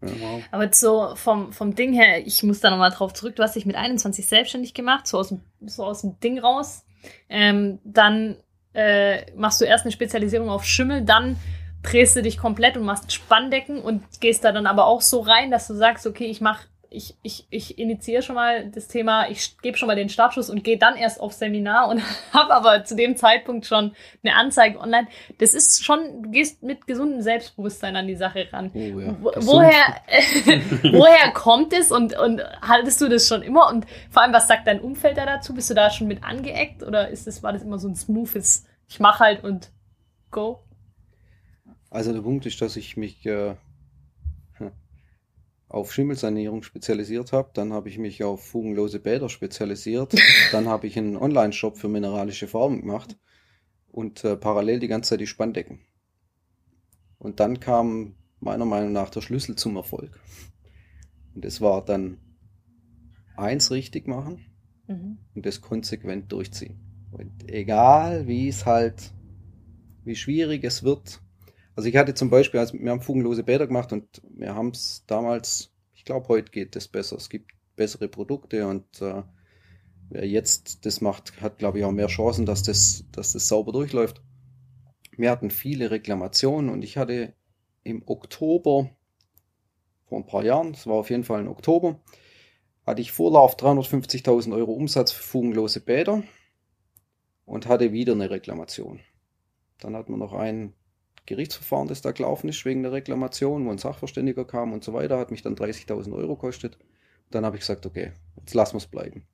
[0.00, 0.42] Wow.
[0.50, 3.56] Aber jetzt so vom, vom Ding her, ich muss da nochmal drauf zurück, du hast
[3.56, 6.84] dich mit 21 selbstständig gemacht, so aus dem, so aus dem Ding raus.
[7.28, 8.36] Ähm, dann
[8.74, 11.38] äh, machst du erst eine Spezialisierung auf Schimmel, dann
[11.82, 15.50] drehst du dich komplett und machst Spanndecken und gehst da dann aber auch so rein,
[15.50, 19.58] dass du sagst, okay, ich mach, ich, ich, ich initiiere schon mal das Thema, ich
[19.58, 22.96] gebe schon mal den Startschuss und gehe dann erst auf Seminar und habe aber zu
[22.96, 25.08] dem Zeitpunkt schon eine Anzeige online.
[25.38, 28.70] Das ist schon, du gehst mit gesundem Selbstbewusstsein an die Sache ran.
[28.74, 29.16] Oh ja.
[29.20, 29.96] Wo, woher,
[30.92, 33.68] woher kommt es und, und haltest du das schon immer?
[33.68, 35.54] Und vor allem, was sagt dein Umfeld da dazu?
[35.54, 38.66] Bist du da schon mit angeeckt oder ist das, war das immer so ein smoothes,
[38.88, 39.70] ich mach halt und
[40.30, 40.62] go?
[41.90, 43.54] Also der Punkt ist, dass ich mich äh,
[45.68, 47.50] auf Schimmelsanierung spezialisiert habe.
[47.54, 50.14] Dann habe ich mich auf fugenlose Bäder spezialisiert.
[50.52, 53.18] Dann habe ich einen Online-Shop für mineralische Farben gemacht
[53.88, 55.80] und äh, parallel die ganze Zeit die Spanndecken.
[57.18, 60.20] Und dann kam meiner Meinung nach der Schlüssel zum Erfolg.
[61.34, 62.18] Und das war dann
[63.36, 64.44] eins richtig machen
[64.88, 65.18] Mhm.
[65.34, 66.78] und das konsequent durchziehen.
[67.10, 69.12] Und egal, wie es halt,
[70.04, 71.22] wie schwierig es wird.
[71.76, 75.04] Also ich hatte zum Beispiel, also wir haben fugenlose Bäder gemacht und wir haben es
[75.06, 77.16] damals, ich glaube, heute geht das besser.
[77.16, 79.22] Es gibt bessere Produkte und äh,
[80.08, 83.72] wer jetzt das macht, hat, glaube ich, auch mehr Chancen, dass das, dass das sauber
[83.72, 84.22] durchläuft.
[85.18, 87.34] Wir hatten viele Reklamationen und ich hatte
[87.84, 88.90] im Oktober,
[90.06, 92.00] vor ein paar Jahren, es war auf jeden Fall im Oktober,
[92.86, 96.22] hatte ich Vorlauf 350.000 Euro Umsatz für fugenlose Bäder
[97.44, 99.00] und hatte wieder eine Reklamation.
[99.78, 100.72] Dann hatten wir noch ein
[101.26, 105.18] Gerichtsverfahren, das da gelaufen ist wegen der Reklamation, wo ein Sachverständiger kam und so weiter,
[105.18, 106.78] hat mich dann 30.000 Euro gekostet.
[107.30, 109.26] Dann habe ich gesagt, okay, jetzt lassen wir es bleiben.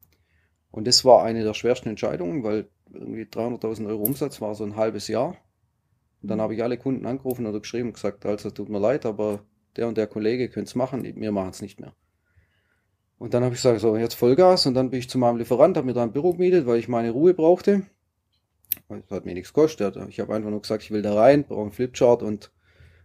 [0.70, 4.76] Und das war eine der schwersten Entscheidungen, weil irgendwie 300.000 Euro Umsatz war so ein
[4.76, 5.36] halbes Jahr.
[6.22, 9.04] Und dann habe ich alle Kunden angerufen oder geschrieben und gesagt, also tut mir leid,
[9.04, 9.44] aber
[9.76, 11.94] der und der Kollege könnte es machen, wir machen es nicht mehr.
[13.18, 14.66] Und dann habe ich gesagt, so, jetzt Vollgas.
[14.66, 16.88] Und dann bin ich zu meinem Lieferant, habe mir da ein Büro gemietet, weil ich
[16.88, 17.82] meine Ruhe brauchte.
[18.88, 19.96] Das hat mir nichts gekostet.
[20.08, 22.52] Ich habe einfach nur gesagt, ich will da rein, brauche einen Flipchart und,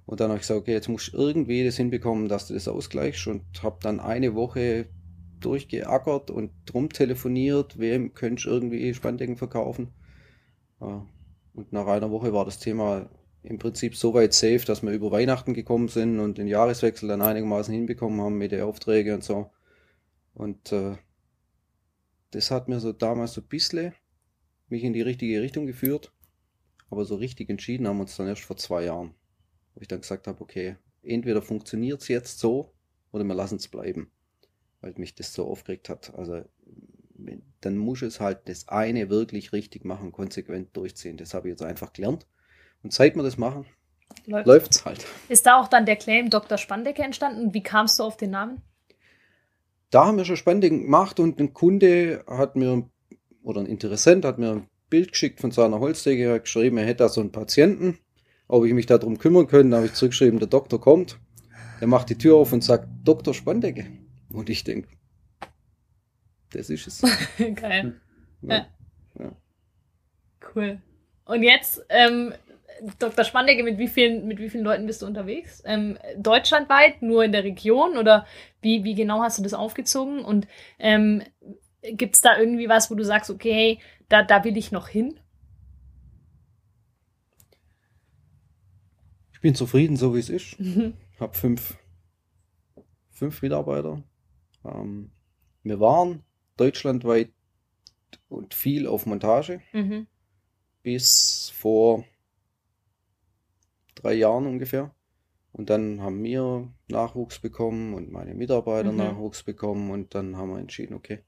[0.06, 2.68] und dann habe ich gesagt, okay, jetzt muss ich irgendwie das hinbekommen, dass du das
[2.68, 4.88] ausgleichst und habe dann eine Woche
[5.40, 9.94] durchgeackert und drum telefoniert, wem könnte ich irgendwie Spanndecken verkaufen.
[10.80, 13.10] Und nach einer Woche war das Thema
[13.44, 17.22] im Prinzip so weit safe, dass wir über Weihnachten gekommen sind und den Jahreswechsel dann
[17.22, 19.52] einigermaßen hinbekommen haben mit den Aufträgen und so.
[20.34, 20.98] Und äh,
[22.32, 23.94] das hat mir so damals so ein bisschen
[24.70, 26.12] mich in die richtige Richtung geführt.
[26.90, 29.14] Aber so richtig entschieden haben wir uns dann erst vor zwei Jahren.
[29.74, 32.74] Wo ich dann gesagt habe, okay, entweder funktioniert es jetzt so
[33.12, 34.12] oder wir lassen es bleiben.
[34.82, 36.14] Weil mich das so aufgeregt hat.
[36.16, 36.44] Also
[37.62, 41.18] dann muss es halt das eine wirklich richtig machen, konsequent durchziehen.
[41.18, 42.28] Das habe ich jetzt einfach gelernt.
[42.84, 43.66] Und seit wir das machen,
[44.26, 44.48] Läuft.
[44.48, 45.06] läuft's halt.
[45.28, 46.58] Ist da auch dann der Claim Dr.
[46.58, 47.54] Spandecke entstanden?
[47.54, 48.62] Wie kamst du auf den Namen?
[49.90, 52.90] da haben wir schon Spanndecken gemacht und ein Kunde hat mir,
[53.48, 57.04] oder ein Interessent hat mir ein Bild geschickt von seiner Holzdecke, hat geschrieben, er hätte
[57.04, 57.98] da so einen Patienten,
[58.48, 61.18] ob ich mich darum kümmern könnte, da habe ich zurückgeschrieben, der Doktor kommt,
[61.80, 63.88] er macht die Tür auf und sagt, Doktor Spandecke.
[64.32, 64.90] Und ich denke,
[66.52, 67.02] das ist es.
[67.56, 68.00] Geil.
[68.42, 68.68] Ja.
[70.54, 70.82] Cool.
[71.26, 72.34] Und jetzt, ähm,
[73.00, 73.24] Dr.
[73.24, 75.64] Spandecke, mit wie vielen, mit wie vielen Leuten bist du unterwegs?
[75.66, 78.26] Ähm, deutschlandweit, nur in der Region oder
[78.62, 80.24] wie, wie genau hast du das aufgezogen?
[80.24, 80.48] Und
[80.80, 81.24] ähm,
[81.94, 85.20] gibt es da irgendwie was, wo du sagst, okay, da, da will ich noch hin?
[89.34, 90.60] Ich bin zufrieden, so wie es ist.
[90.60, 90.94] Mhm.
[91.20, 91.78] habe fünf,
[93.12, 94.04] fünf Mitarbeiter.
[94.66, 95.12] Ähm,
[95.64, 96.24] wir waren
[96.58, 97.32] deutschlandweit
[98.30, 99.62] und viel auf Montage.
[99.74, 100.08] Mhm.
[100.84, 102.06] bis vor
[103.96, 104.96] drei Jahren ungefähr.
[105.52, 108.98] Und dann haben wir Nachwuchs bekommen und meine Mitarbeiter Mhm.
[108.98, 111.20] Nachwuchs bekommen und dann haben wir entschieden, okay.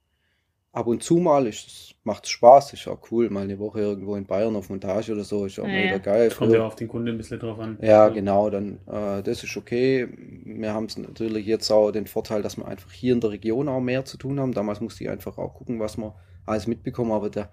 [0.72, 4.26] Ab und zu mal ist macht Spaß, ist auch cool, mal eine Woche irgendwo in
[4.26, 6.30] Bayern auf Montage oder so, ist auch Ja, mal wieder geil.
[6.30, 7.78] Kommt ja auf den Kunden ein bisschen drauf an.
[7.82, 10.08] ja, genau, dann äh, das ist okay.
[10.46, 13.68] Wir haben es natürlich jetzt auch den Vorteil, dass wir einfach hier in der Region
[13.70, 14.54] auch mehr zu tun haben.
[14.54, 17.52] Damals musste ich einfach auch gucken, was wir alles mitbekommen, aber der,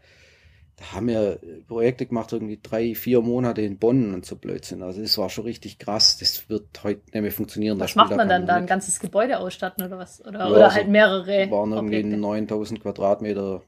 [0.76, 4.82] da haben wir Projekte gemacht, irgendwie drei, vier Monate in Bonn und so Blödsinn.
[4.82, 6.18] Also das war schon richtig krass.
[6.18, 7.80] Das wird heute nicht mehr funktionieren.
[7.80, 8.56] Was macht man dann da?
[8.56, 10.24] Ein ganzes Gebäude ausstatten oder was?
[10.24, 11.50] Oder, ja, oder halt mehrere.
[11.50, 12.18] waren irgendwie Objekte.
[12.18, 13.62] 9000 Quadratmeter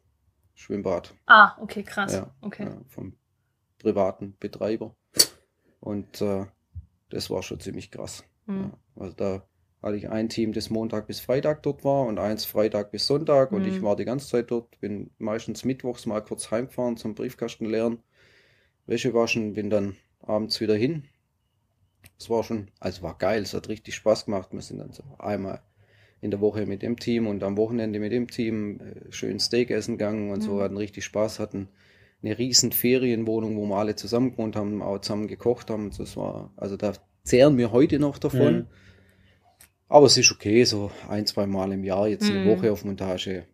[0.54, 1.14] Schwimmbad.
[1.26, 2.12] Ah, okay, krass.
[2.12, 2.64] Ja, okay.
[2.64, 3.14] Ja, vom
[3.78, 4.94] privaten Betreiber.
[5.80, 6.44] Und äh,
[7.08, 8.24] das war schon ziemlich krass.
[8.46, 8.72] Mhm.
[8.96, 9.42] also da
[9.82, 13.52] hatte ich ein Team, das Montag bis Freitag dort war und eins Freitag bis Sonntag
[13.52, 13.68] und mhm.
[13.68, 17.98] ich war die ganze Zeit dort, bin meistens mittwochs mal kurz heimgefahren zum Briefkasten leeren,
[18.86, 21.04] Wäsche waschen, bin dann abends wieder hin.
[22.18, 24.48] Es war schon, also war geil, es hat richtig Spaß gemacht.
[24.52, 25.62] Wir sind dann so einmal
[26.20, 29.70] in der Woche mit dem Team und am Wochenende mit dem Team äh, schön Steak
[29.70, 30.42] essen gegangen und mhm.
[30.42, 31.68] so, hatten richtig Spaß, hatten
[32.20, 35.92] eine riesen Ferienwohnung, wo wir alle zusammen gewohnt haben, auch zusammen gekocht haben.
[35.96, 38.56] Das war, also da zehren wir heute noch davon.
[38.56, 38.66] Mhm
[39.88, 42.48] aber es ist okay, so ein, zwei Mal im Jahr, jetzt eine mhm.
[42.48, 43.46] Woche auf Montage.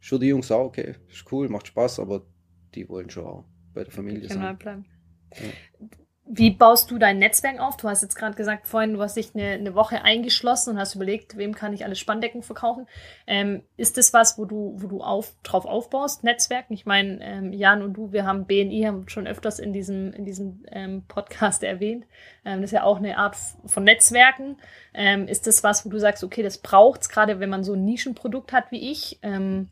[0.00, 2.26] Schon die Jungs auch okay, ist cool, macht Spaß, aber
[2.74, 4.58] die wollen schon auch bei der Familie sein.
[4.58, 4.86] Bleiben.
[5.32, 5.88] Ja.
[6.26, 7.76] Wie baust du dein Netzwerk auf?
[7.76, 10.94] Du hast jetzt gerade gesagt, vorhin, du hast dich eine, eine, Woche eingeschlossen und hast
[10.94, 12.86] überlegt, wem kann ich alle Spanndecken verkaufen.
[13.26, 16.64] Ähm, ist das was, wo du, wo du auf, drauf aufbaust, Netzwerk?
[16.70, 20.24] Ich meine, ähm, Jan und du, wir haben BNI haben schon öfters in diesem, in
[20.24, 22.06] diesem ähm, Podcast erwähnt.
[22.46, 24.56] Ähm, das ist ja auch eine Art von Netzwerken.
[24.94, 27.84] Ähm, ist das was, wo du sagst, okay, das braucht's, gerade wenn man so ein
[27.84, 29.18] Nischenprodukt hat wie ich?
[29.22, 29.68] Ähm,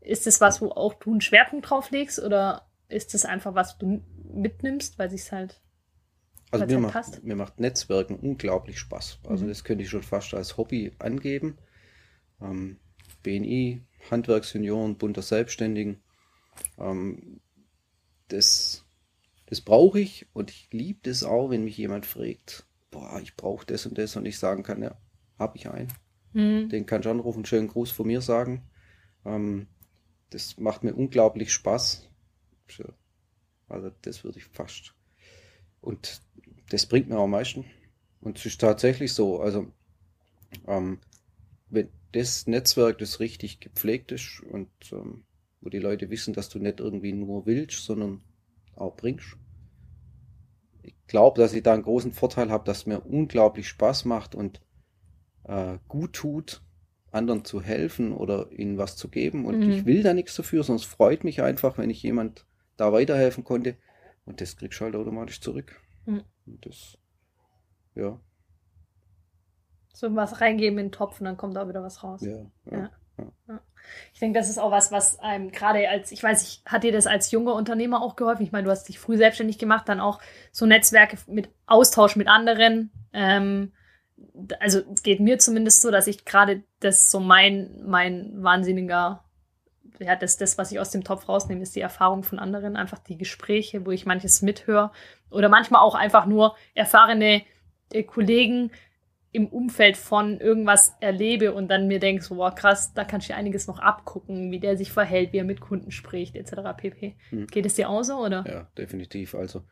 [0.00, 3.78] ist das was, wo auch du einen Schwerpunkt drauf legst oder ist das einfach was,
[3.78, 4.02] du
[4.34, 5.60] mitnimmst, weil sich's halt
[6.62, 9.20] also mir macht, mir macht Netzwerken unglaublich Spaß.
[9.26, 9.48] Also mhm.
[9.48, 11.58] das könnte ich schon fast als Hobby angeben.
[12.40, 12.78] Ähm,
[13.22, 16.02] BNI, Handwerksjunioren, Bund der Selbstständigen.
[16.78, 17.40] Ähm,
[18.28, 18.84] das
[19.46, 23.66] das brauche ich und ich liebe das auch, wenn mich jemand fragt, boah, ich brauche
[23.66, 24.96] das und das und ich sagen kann, ja,
[25.38, 25.92] habe ich einen.
[26.32, 26.68] Mhm.
[26.70, 28.68] Den kann ich anrufen, schönen Gruß von mir sagen.
[29.24, 29.68] Ähm,
[30.30, 32.08] das macht mir unglaublich Spaß.
[33.68, 34.94] Also das würde ich fast.
[35.84, 36.22] Und
[36.70, 37.66] das bringt mir am meisten.
[38.20, 39.70] Und es ist tatsächlich so, also
[40.66, 40.98] ähm,
[41.68, 45.24] wenn das Netzwerk, das richtig gepflegt ist und ähm,
[45.60, 48.22] wo die Leute wissen, dass du nicht irgendwie nur willst, sondern
[48.76, 49.36] auch bringst.
[50.82, 54.60] Ich glaube, dass ich da einen großen Vorteil habe, dass mir unglaublich Spaß macht und
[55.44, 56.62] äh, gut tut,
[57.10, 59.44] anderen zu helfen oder ihnen was zu geben.
[59.44, 59.70] Und mhm.
[59.70, 63.76] ich will da nichts dafür, es freut mich einfach, wenn ich jemand da weiterhelfen konnte.
[64.26, 65.80] Und das kriegst du halt automatisch zurück.
[66.06, 66.24] Mhm.
[66.46, 66.98] Und das,
[67.94, 68.18] ja.
[69.92, 72.22] So was reingeben in den Topf und dann kommt da wieder was raus.
[72.22, 72.90] Ja, ja.
[73.18, 73.32] ja.
[73.48, 73.60] ja.
[74.12, 76.92] Ich denke, das ist auch was, was einem gerade als, ich weiß, ich hat dir
[76.92, 78.42] das als junger Unternehmer auch geholfen.
[78.42, 80.20] Ich meine, du hast dich früh selbstständig gemacht, dann auch
[80.52, 82.90] so Netzwerke mit Austausch mit anderen.
[83.12, 83.72] Ähm,
[84.60, 89.23] also es geht mir zumindest so, dass ich gerade das so mein, mein wahnsinniger
[89.98, 92.98] ja, das, das, was ich aus dem Topf rausnehme, ist die Erfahrung von anderen, einfach
[92.98, 94.90] die Gespräche, wo ich manches mithöre
[95.30, 97.42] oder manchmal auch einfach nur erfahrene
[97.92, 98.70] äh, Kollegen
[99.32, 103.34] im Umfeld von irgendwas erlebe und dann mir denke, so, wow, krass, da kannst du
[103.34, 106.76] einiges noch abgucken, wie der sich verhält, wie er mit Kunden spricht, etc.
[106.76, 107.16] pp.
[107.30, 107.48] Hm.
[107.48, 108.44] Geht es dir auch so, oder?
[108.46, 109.34] Ja, definitiv.
[109.34, 109.64] Also,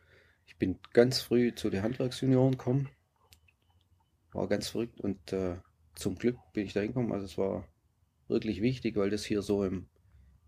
[0.45, 2.89] ich bin ganz früh zu den Handwerksjunioren gekommen.
[4.33, 5.55] War ganz verrückt und äh,
[5.95, 7.13] zum Glück bin ich da hingekommen.
[7.13, 7.65] Also, es war
[8.27, 9.87] wirklich wichtig, weil das hier so im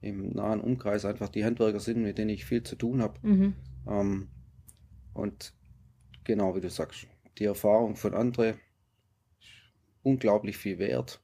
[0.06, 3.20] im nahen Umkreis einfach die Handwerker sind, mit denen ich viel zu tun habe.
[3.24, 3.54] Mhm.
[3.88, 4.28] Ähm,
[5.14, 5.54] und
[6.24, 7.08] genau wie du sagst,
[7.40, 8.60] die Erfahrung von anderen
[10.04, 11.22] unglaublich viel wert.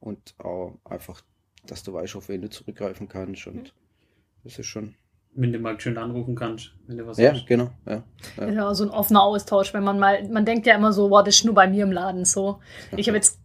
[0.00, 1.22] Und auch einfach,
[1.66, 3.46] dass du weißt, auf wen du zurückgreifen kannst.
[3.46, 3.70] Und mhm.
[4.44, 4.94] das ist schon.
[5.34, 7.46] Wenn du mal schön anrufen kannst, wenn du was Ja, hast.
[7.46, 7.70] genau.
[7.86, 8.02] Ja,
[8.38, 8.48] ja.
[8.48, 11.36] ja, so ein offener Austausch, wenn man mal, man denkt ja immer so, wow, das
[11.36, 12.60] ist nur bei mir im Laden so.
[12.96, 13.38] Ich habe jetzt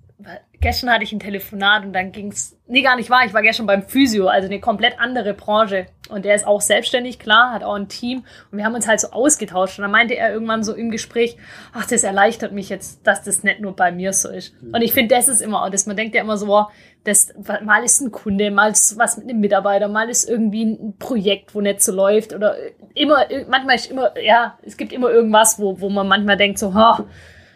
[0.59, 3.65] gestern hatte ich ein Telefonat und dann ging's, nee, gar nicht wahr, ich war gestern
[3.65, 5.87] beim Physio, also eine komplett andere Branche.
[6.09, 8.25] Und der ist auch selbstständig, klar, hat auch ein Team.
[8.51, 9.79] Und wir haben uns halt so ausgetauscht.
[9.79, 11.37] Und dann meinte er irgendwann so im Gespräch,
[11.73, 14.53] ach, das erleichtert mich jetzt, dass das nicht nur bei mir so ist.
[14.61, 15.85] Und ich finde, das ist immer auch das.
[15.85, 16.67] Man denkt ja immer so,
[17.03, 20.97] das, mal ist ein Kunde, mal ist was mit einem Mitarbeiter, mal ist irgendwie ein
[20.99, 22.33] Projekt, wo nicht so läuft.
[22.33, 22.55] Oder
[22.93, 26.73] immer, manchmal ist immer, ja, es gibt immer irgendwas, wo, wo man manchmal denkt so,
[26.73, 27.05] ha,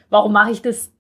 [0.09, 0.91] warum mache ich das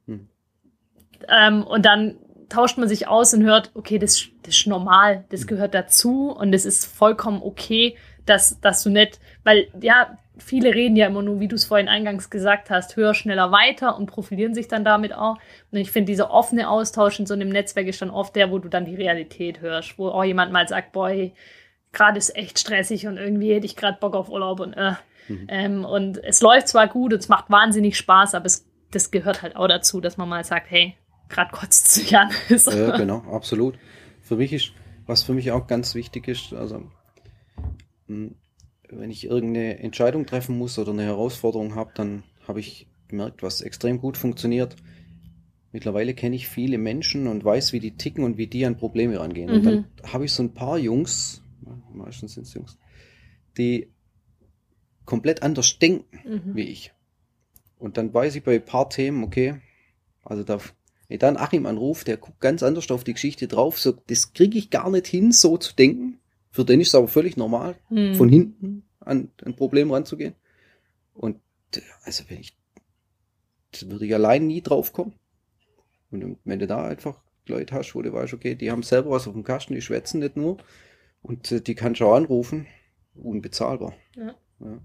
[1.29, 2.17] ähm, und dann
[2.49, 5.47] tauscht man sich aus und hört, okay, das, das ist normal, das mhm.
[5.47, 10.95] gehört dazu und es ist vollkommen okay, dass, dass du nicht, weil ja, viele reden
[10.95, 14.53] ja immer nur, wie du es vorhin eingangs gesagt hast, höher, schneller, weiter und profilieren
[14.53, 15.37] sich dann damit auch.
[15.71, 18.59] Und ich finde, dieser offene Austausch in so einem Netzwerk ist dann oft der, wo
[18.59, 21.33] du dann die Realität hörst, wo auch jemand mal sagt, boy,
[21.93, 24.93] gerade ist echt stressig und irgendwie hätte ich gerade Bock auf Urlaub und äh.
[25.27, 25.47] Mhm.
[25.47, 29.41] Ähm, und es läuft zwar gut und es macht wahnsinnig Spaß, aber es, das gehört
[29.41, 30.95] halt auch dazu, dass man mal sagt, hey,
[31.29, 32.29] gerade kotzt sich an.
[32.49, 33.77] ja, genau, absolut.
[34.21, 34.71] Für mich ist,
[35.05, 36.83] was für mich auch ganz wichtig ist, also
[38.07, 38.35] hm,
[38.89, 43.61] wenn ich irgendeine Entscheidung treffen muss oder eine Herausforderung habe, dann habe ich gemerkt, was
[43.61, 44.75] extrem gut funktioniert.
[45.71, 49.19] Mittlerweile kenne ich viele Menschen und weiß, wie die ticken und wie die an Probleme
[49.19, 49.49] rangehen.
[49.49, 49.55] Mhm.
[49.55, 50.13] Und dann mhm.
[50.13, 51.43] habe ich so ein paar Jungs,
[51.91, 52.77] meistens sind es Jungs,
[53.57, 53.91] die
[55.05, 56.55] komplett anders denken mhm.
[56.55, 56.93] wie ich.
[57.77, 59.61] Und dann weiß ich bei ein paar Themen, okay,
[60.23, 60.59] also da,
[61.07, 64.57] wenn dann Achim anruft, der guckt ganz anders auf die Geschichte drauf, so, das kriege
[64.57, 66.19] ich gar nicht hin, so zu denken.
[66.51, 68.15] Für den ist es aber völlig normal, mhm.
[68.15, 70.35] von hinten an ein Problem ranzugehen.
[71.13, 71.39] Und
[72.03, 72.57] also wenn ich,
[73.71, 75.13] das würde ich allein nie drauf kommen.
[76.11, 79.27] Und wenn du da einfach Leute hast, wo du weißt, okay, die haben selber was
[79.27, 80.57] auf dem Kasten, die schwätzen nicht nur.
[81.21, 82.67] Und äh, die kannst du auch anrufen.
[83.15, 83.93] Unbezahlbar.
[84.15, 84.35] Ja.
[84.59, 84.79] ja.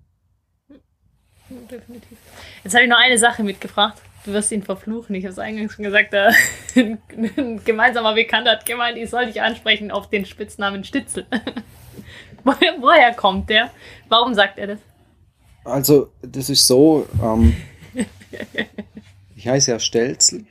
[1.70, 2.18] Definitiv.
[2.62, 4.00] Jetzt habe ich noch eine Sache mitgebracht.
[4.24, 5.14] Du wirst ihn verfluchen.
[5.14, 6.32] Ich habe es eingangs schon gesagt, äh,
[7.36, 11.26] ein gemeinsamer Bekannter hat gemeint, ich soll dich ansprechen auf den Spitznamen Stitzel.
[12.44, 13.70] woher, woher kommt der?
[14.08, 14.80] Warum sagt er das?
[15.64, 17.56] Also, das ist so, ähm,
[19.36, 20.46] ich heiße ja Stelzel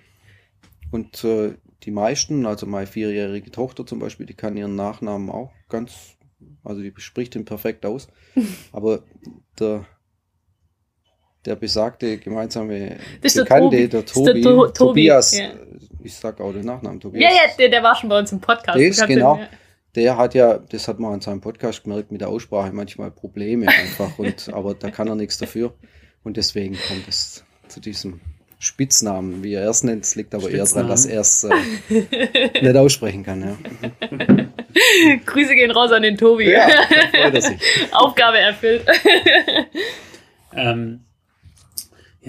[0.92, 5.52] und äh, die meisten, also meine vierjährige Tochter zum Beispiel, die kann ihren Nachnamen auch
[5.70, 6.18] ganz,
[6.64, 8.10] also die spricht ihn perfekt aus.
[8.72, 9.04] Aber
[9.60, 9.86] der,
[11.46, 15.50] der besagte gemeinsame das Bekannte, der, Tobi, der to Tobias, ja.
[16.04, 17.24] ich sag auch den Nachnamen, Tobias.
[17.24, 18.78] Ja, ja, der, der war schon bei uns im Podcast.
[18.80, 19.36] Das, genau.
[19.36, 19.50] Den, ja.
[19.96, 23.68] Der hat ja, das hat man an seinem Podcast gemerkt, mit der Aussprache manchmal Probleme
[23.68, 24.20] einfach.
[24.20, 25.74] und, aber da kann er nichts dafür.
[26.24, 28.20] Und deswegen kommt es zu diesem
[28.60, 30.04] Spitznamen, wie er es nennt.
[30.04, 32.04] Es liegt aber eher daran, dass er es äh,
[32.62, 33.42] nicht aussprechen kann.
[33.42, 33.58] Ja.
[35.26, 36.52] Grüße gehen raus an den Tobi.
[36.52, 36.68] Ja,
[37.94, 38.86] Aufgabe erfüllt.
[40.54, 41.06] ähm,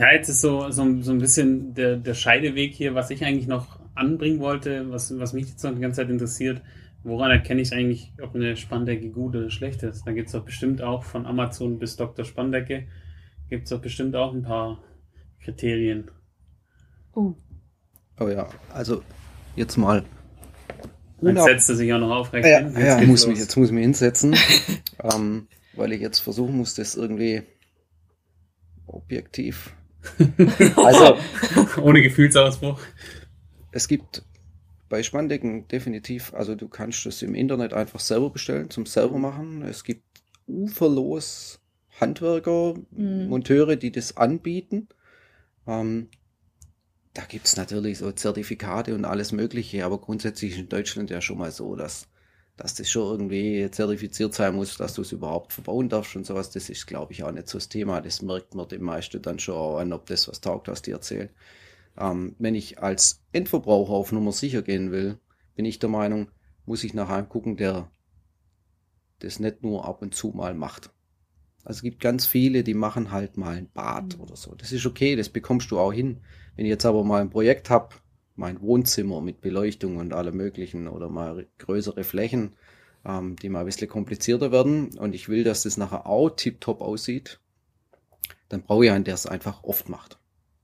[0.00, 3.46] ja, jetzt ist so, so, so ein bisschen der, der Scheideweg hier, was ich eigentlich
[3.46, 6.62] noch anbringen wollte, was, was mich jetzt noch die ganze Zeit interessiert.
[7.02, 10.06] Woran erkenne ich eigentlich, ob eine Spandecke gut oder schlecht ist?
[10.06, 12.24] Da gibt es doch bestimmt auch von Amazon bis Dr.
[12.24, 12.88] Spandecke,
[13.50, 14.82] gibt es doch bestimmt auch ein paar
[15.44, 16.10] Kriterien.
[17.12, 17.34] Oh.
[18.18, 19.02] Oh ja, also
[19.54, 20.02] jetzt mal.
[21.20, 22.74] Jetzt setzt er sich auch noch aufrecht ja, hin.
[22.74, 24.34] Ja, muss mich, jetzt muss ich mich hinsetzen,
[25.02, 27.42] ähm, weil ich jetzt versuchen muss, das irgendwie
[28.86, 29.74] objektiv.
[30.76, 31.16] also
[31.82, 32.80] ohne Gefühlsausbruch.
[33.72, 34.22] Es gibt
[34.88, 39.62] bei Spanndecken definitiv, also du kannst es im Internet einfach selber bestellen, zum selber machen.
[39.62, 40.04] Es gibt
[40.48, 41.60] uferlos
[42.00, 43.28] Handwerker, mhm.
[43.28, 44.88] Monteure, die das anbieten.
[45.66, 46.08] Ähm,
[47.14, 51.20] da gibt es natürlich so Zertifikate und alles Mögliche, aber grundsätzlich ist in Deutschland ja
[51.20, 52.08] schon mal so, dass,
[52.60, 56.50] dass das schon irgendwie zertifiziert sein muss, dass du es überhaupt verbauen darfst und sowas.
[56.50, 58.02] Das ist, glaube ich, auch nicht so das Thema.
[58.02, 60.90] Das merkt man dem meisten dann schon auch an, ob das was taugt, was die
[60.90, 61.30] erzählen.
[61.96, 65.18] Ähm, wenn ich als Endverbraucher auf Nummer sicher gehen will,
[65.54, 66.28] bin ich der Meinung,
[66.66, 67.90] muss ich nach einem gucken, der
[69.20, 70.90] das nicht nur ab und zu mal macht.
[71.64, 74.22] Also es gibt ganz viele, die machen halt mal ein Bad mhm.
[74.22, 74.54] oder so.
[74.54, 76.20] Das ist okay, das bekommst du auch hin.
[76.56, 77.94] Wenn ich jetzt aber mal ein Projekt habe,
[78.36, 82.56] mein Wohnzimmer mit Beleuchtung und allem möglichen oder mal größere Flächen,
[83.04, 86.80] ähm, die mal ein bisschen komplizierter werden und ich will, dass das nachher auch tiptop
[86.80, 87.40] aussieht,
[88.48, 90.18] dann brauche ich einen, der es einfach oft macht.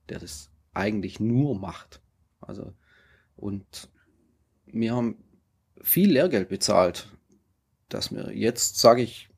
[0.09, 2.01] Der das eigentlich nur macht.
[2.41, 2.73] Also,
[3.37, 3.91] und
[4.67, 5.17] wir haben
[5.81, 7.09] viel Lehrgeld bezahlt,
[7.89, 9.29] dass wir jetzt, sage ich,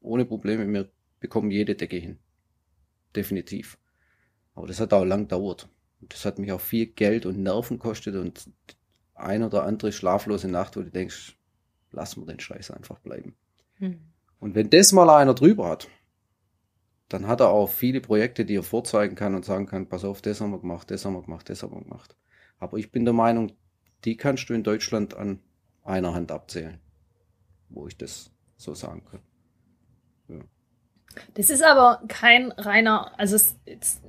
[0.00, 2.18] ohne Probleme, wir bekommen jede Decke hin.
[3.14, 3.78] Definitiv.
[4.54, 5.68] Aber das hat auch lang gedauert.
[6.08, 8.50] Das hat mich auch viel Geld und Nerven kostet und
[9.14, 11.36] ein oder andere schlaflose Nacht, wo du denkst,
[11.90, 13.36] lass mir den Scheiß einfach bleiben.
[13.76, 14.00] Hm.
[14.40, 15.88] Und wenn das mal einer drüber hat,
[17.08, 20.22] dann hat er auch viele Projekte, die er vorzeigen kann und sagen kann, pass auf,
[20.22, 22.16] das haben wir gemacht, das haben wir gemacht, das haben wir gemacht.
[22.58, 23.52] Aber ich bin der Meinung,
[24.04, 25.40] die kannst du in Deutschland an
[25.84, 26.80] einer Hand abzählen,
[27.68, 29.20] wo ich das so sagen kann.
[30.28, 30.44] Ja.
[31.34, 34.00] Das ist aber kein reiner, also es, es,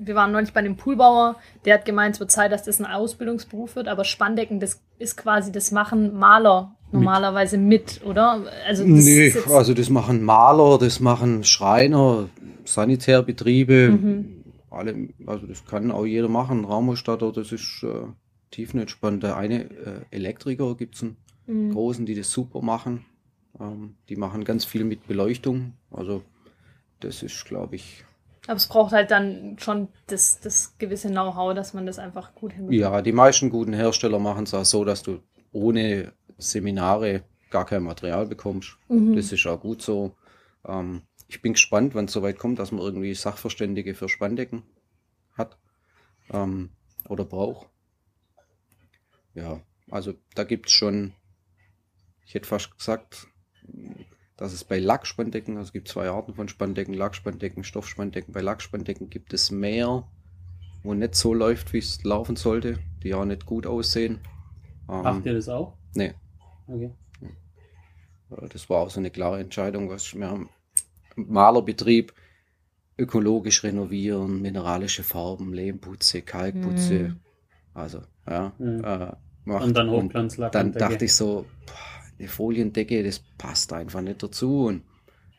[0.00, 2.86] wir waren neulich bei dem Poolbauer, der hat gemeint, es wird Zeit, dass das ein
[2.86, 8.44] Ausbildungsberuf wird, aber Spanndecken, das ist quasi, das machen Maler normalerweise mit, oder?
[8.66, 12.28] Also das nee, also das machen Maler, das machen Schreiner,
[12.64, 14.44] Sanitärbetriebe, mhm.
[14.70, 18.06] alle, also das kann auch jeder machen, Raumausstatter, das ist äh,
[18.50, 19.22] tiefenentspannt.
[19.22, 21.72] Der eine äh, Elektriker gibt es einen mhm.
[21.72, 23.04] großen, die das super machen.
[23.60, 26.22] Ähm, die machen ganz viel mit Beleuchtung, also
[27.00, 28.04] das ist, glaube ich,
[28.50, 32.52] aber es braucht halt dann schon das, das gewisse Know-how, dass man das einfach gut
[32.52, 32.80] hinbekommt.
[32.80, 35.20] Ja, die meisten guten Hersteller machen es auch so, dass du
[35.52, 38.76] ohne Seminare gar kein Material bekommst.
[38.88, 39.14] Mhm.
[39.14, 40.16] Das ist auch gut so.
[40.66, 44.64] Ähm, ich bin gespannt, wann es soweit kommt, dass man irgendwie Sachverständige für Spanndecken
[45.38, 45.56] hat
[46.32, 46.70] ähm,
[47.08, 47.68] oder braucht.
[49.34, 49.60] Ja,
[49.92, 51.12] also da gibt es schon,
[52.26, 53.28] ich hätte fast gesagt,
[54.40, 58.32] dass es bei Lackspandecken, also es gibt zwei Arten von Spandecken, Lackspandecken, Stoffspandecken.
[58.32, 60.08] Bei Lackspandecken gibt es mehr,
[60.82, 64.20] wo nicht so läuft, wie es laufen sollte, die auch nicht gut aussehen.
[64.88, 65.76] Ähm, Macht ihr das auch?
[65.94, 66.14] Nee.
[66.66, 66.90] Okay.
[68.50, 70.48] Das war auch so eine klare Entscheidung, was wir haben
[71.16, 72.14] Malerbetrieb
[72.96, 76.94] ökologisch renovieren, mineralische Farben, Lehmputze, Kalkputze.
[76.94, 77.20] Mhm.
[77.74, 78.54] Also, ja.
[78.58, 78.84] Mhm.
[78.84, 79.12] Äh,
[79.44, 79.64] macht.
[79.64, 80.52] Und dann Hochglanzlack.
[80.52, 84.66] Dann dachte ich so, boah, eine Foliendecke, das passt einfach nicht dazu.
[84.66, 84.84] Und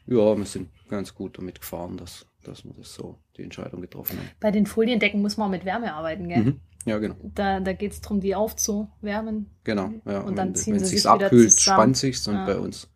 [0.08, 4.18] ja, wir sind ganz gut damit gefahren, dass, dass wir das so, die Entscheidung getroffen
[4.18, 4.30] haben.
[4.40, 6.44] Bei den Foliendecken muss man auch mit Wärme arbeiten, gell?
[6.44, 6.60] Mhm.
[6.86, 7.16] Ja, genau.
[7.22, 9.52] Da, da geht es darum, die aufzuwärmen.
[9.64, 10.22] Genau, ja.
[10.22, 12.46] Und dann wenn, ziehen wenn sie sich abkühlt, spannt sich und ja.
[12.46, 12.90] bei uns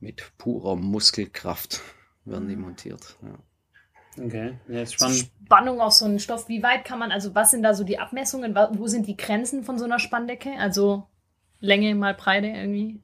[0.00, 1.82] mit purer Muskelkraft
[2.24, 3.18] werden die montiert.
[3.22, 4.24] Ja.
[4.24, 5.30] Okay, ja, ist spannend.
[5.44, 6.48] Spannung auf so einen Stoff.
[6.48, 8.54] Wie weit kann man, also was sind da so die Abmessungen?
[8.54, 10.52] Wo sind die Grenzen von so einer Spanndecke?
[10.58, 11.06] Also
[11.60, 13.00] Länge mal Breite irgendwie?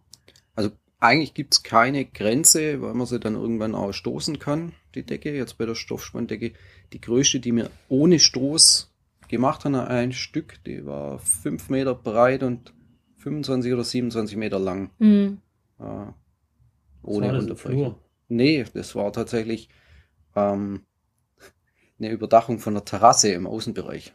[0.54, 5.04] Also eigentlich gibt es keine Grenze, weil man sie dann irgendwann auch stoßen kann, die
[5.04, 5.34] Decke.
[5.34, 6.52] Jetzt bei der Stoffspanndecke.
[6.92, 8.92] Die größte, die mir ohne Stoß
[9.28, 12.72] gemacht haben, ein Stück, die war 5 Meter breit und
[13.18, 14.90] 25 oder 27 Meter lang.
[14.98, 15.38] Mhm.
[15.78, 16.12] Äh,
[17.02, 17.96] ohne Unterbrechung.
[18.28, 19.68] Nee, das war tatsächlich
[20.34, 20.82] ähm,
[21.98, 24.14] eine Überdachung von der Terrasse im Außenbereich.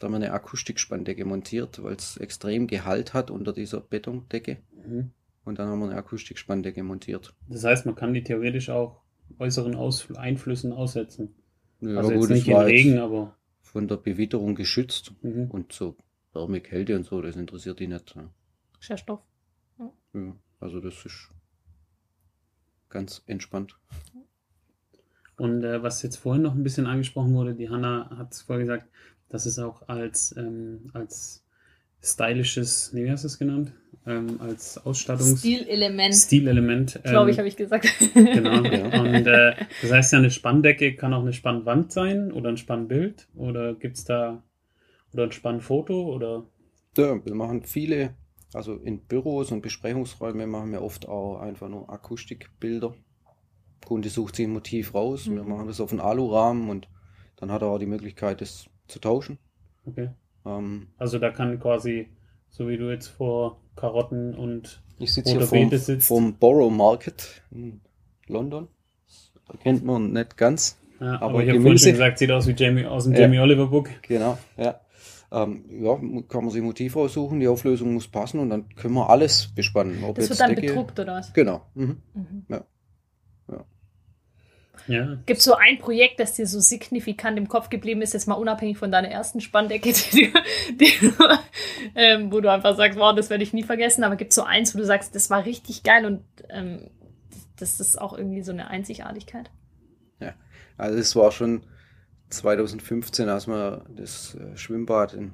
[0.00, 4.58] Da haben wir eine Akustikspanndecke montiert, weil es extrem Gehalt hat unter dieser Betondecke.
[4.86, 5.10] Mhm.
[5.44, 7.34] Und dann haben wir eine Akustikspanndecke montiert.
[7.48, 9.00] Das heißt, man kann die theoretisch auch
[9.38, 11.34] äußeren Aus Einflüssen aussetzen.
[11.80, 15.50] Ja, also gut, nicht in Regen, aber von der Bewitterung geschützt mhm.
[15.50, 15.96] und so
[16.32, 18.14] Wärme, Kälte und so, das interessiert die nicht.
[18.14, 18.30] Ja.
[18.80, 19.20] Ist Stoff.
[19.78, 19.92] Ja.
[20.14, 20.36] ja.
[20.60, 21.30] also das ist
[22.88, 23.78] ganz entspannt.
[25.36, 28.64] Und äh, was jetzt vorhin noch ein bisschen angesprochen wurde, die Hanna hat es vorher
[28.64, 28.88] gesagt,
[29.28, 31.44] dass es auch als, ähm, als
[32.02, 33.72] stylisches, nee, wie hast du es genannt?
[34.06, 35.40] Ähm, als Ausstattungs...
[35.40, 36.14] Stilelement.
[36.14, 37.00] Stilelement.
[37.02, 37.88] Ähm, Glaube ich, habe ich gesagt.
[38.14, 38.62] Genau.
[38.62, 39.00] ja.
[39.00, 43.28] Und äh, das heißt ja, eine Spanndecke kann auch eine Spannwand sein oder ein Spannbild
[43.34, 44.44] oder gibt es da
[45.12, 46.46] oder ein Spannfoto oder?
[46.96, 48.14] Ja, wir machen viele,
[48.52, 52.94] also in Büros und Besprechungsräume machen wir oft auch einfach nur Akustikbilder.
[53.84, 55.36] Kunde sucht sich ein Motiv raus, mhm.
[55.36, 56.88] wir machen das auf einen Alurahmen und
[57.36, 59.38] dann hat er auch die Möglichkeit, das zu tauschen.
[59.86, 60.10] Okay.
[60.44, 62.08] Ähm, also da kann quasi,
[62.48, 66.08] so wie du jetzt vor Karotten und ich sitze hier vom, sitzt.
[66.08, 67.80] vom Borough Market in
[68.26, 68.68] London.
[69.46, 70.78] Da kennt man nicht ganz.
[71.00, 73.20] Ja, aber, aber ich habe vorhin schon gesagt, sieht aus wie Jamie, aus dem ja,
[73.20, 73.90] Jamie Oliver Book.
[74.02, 74.80] Genau, ja.
[75.32, 75.96] Ähm, ja,
[76.28, 80.04] kann man sich Motiv aussuchen, die Auflösung muss passen und dann können wir alles bespannen.
[80.04, 81.32] Ob das wird dann Decke, bedruckt oder was?
[81.32, 81.62] Genau.
[81.74, 82.00] Mhm.
[82.14, 82.46] Mhm.
[82.48, 82.64] Ja.
[84.88, 85.16] Ja.
[85.26, 88.34] Gibt es so ein Projekt, das dir so signifikant im Kopf geblieben ist, jetzt mal
[88.34, 90.32] unabhängig von deiner ersten Spanndecke, die,
[90.70, 90.92] die,
[91.94, 94.42] ähm, wo du einfach sagst, wow, das werde ich nie vergessen, aber gibt es so
[94.42, 96.90] eins, wo du sagst, das war richtig geil und ähm,
[97.58, 99.50] das ist auch irgendwie so eine Einzigartigkeit?
[100.20, 100.34] Ja,
[100.76, 101.62] also es war schon
[102.30, 105.32] 2015, als wir das äh, Schwimmbad in,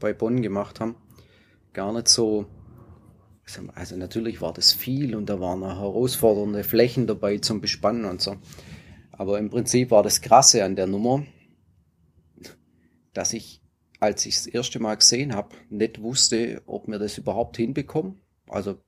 [0.00, 0.96] bei Bonn gemacht haben,
[1.72, 2.46] gar nicht so
[3.74, 8.20] also natürlich war das viel und da waren auch herausfordernde Flächen dabei zum Bespannen und
[8.20, 8.36] so.
[9.18, 11.26] Aber im Prinzip war das Krasse an der Nummer,
[13.12, 13.60] dass ich,
[13.98, 18.20] als ich das erste Mal gesehen habe, nicht wusste, ob wir das überhaupt hinbekommen.
[18.48, 18.78] Also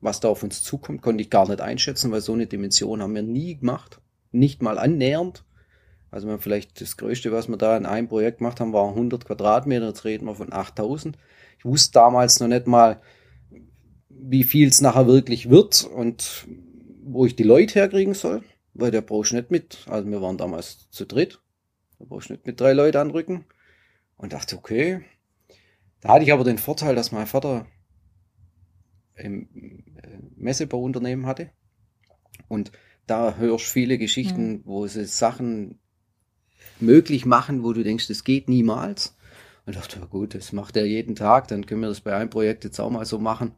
[0.00, 3.14] was da auf uns zukommt, konnte ich gar nicht einschätzen, weil so eine Dimension haben
[3.14, 4.00] wir nie gemacht.
[4.32, 5.44] Nicht mal annähernd.
[6.10, 9.24] Also wir vielleicht das Größte, was wir da in einem Projekt gemacht haben, war 100
[9.24, 9.86] Quadratmeter.
[9.86, 11.16] Jetzt reden wir von 8000.
[11.58, 13.00] Ich wusste damals noch nicht mal,
[14.08, 16.48] wie viel es nachher wirklich wird und
[17.04, 18.42] wo ich die Leute herkriegen soll
[18.78, 19.86] weil der brauchst nicht mit.
[19.88, 21.40] Also wir waren damals zu dritt.
[21.98, 23.44] Da brauchst nicht mit drei Leuten anrücken.
[24.16, 25.02] Und dachte, okay.
[26.00, 27.66] Da hatte ich aber den Vorteil, dass mein Vater
[29.14, 29.48] im
[30.02, 31.50] äh, Messebauunternehmen hatte.
[32.48, 32.72] Und
[33.06, 34.62] da hörst viele Geschichten, mhm.
[34.64, 35.78] wo sie Sachen
[36.80, 39.16] möglich machen, wo du denkst, das geht niemals.
[39.64, 42.64] Und dachte, gut, das macht er jeden Tag, dann können wir das bei einem Projekt
[42.64, 43.52] jetzt auch mal so machen.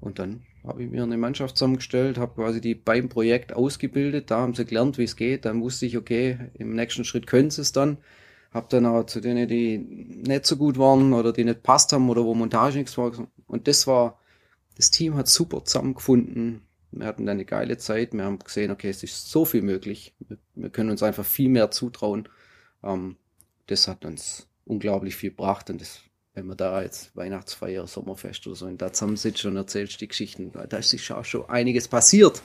[0.00, 4.40] Und dann habe ich mir eine Mannschaft zusammengestellt, habe quasi die beim Projekt ausgebildet, da
[4.40, 7.62] haben sie gelernt, wie es geht, dann wusste ich, okay, im nächsten Schritt können sie
[7.62, 7.98] es dann.
[8.52, 12.08] Habe dann auch zu denen, die nicht so gut waren oder die nicht passt haben
[12.08, 13.12] oder wo Montage nichts war.
[13.46, 14.18] Und das war,
[14.76, 16.62] das Team hat super zusammengefunden.
[16.90, 18.14] Wir hatten dann eine geile Zeit.
[18.14, 20.14] Wir haben gesehen, okay, es ist so viel möglich.
[20.54, 22.28] Wir, können uns einfach viel mehr zutrauen.
[22.82, 23.16] Ähm,
[23.66, 26.00] das hat uns unglaublich viel gebracht und das
[26.36, 30.52] wenn man da jetzt Weihnachtsfeier, Sommerfest oder so in da zusammensitzt und erzählst die Geschichten,
[30.52, 32.42] da ist sich auch schon einiges passiert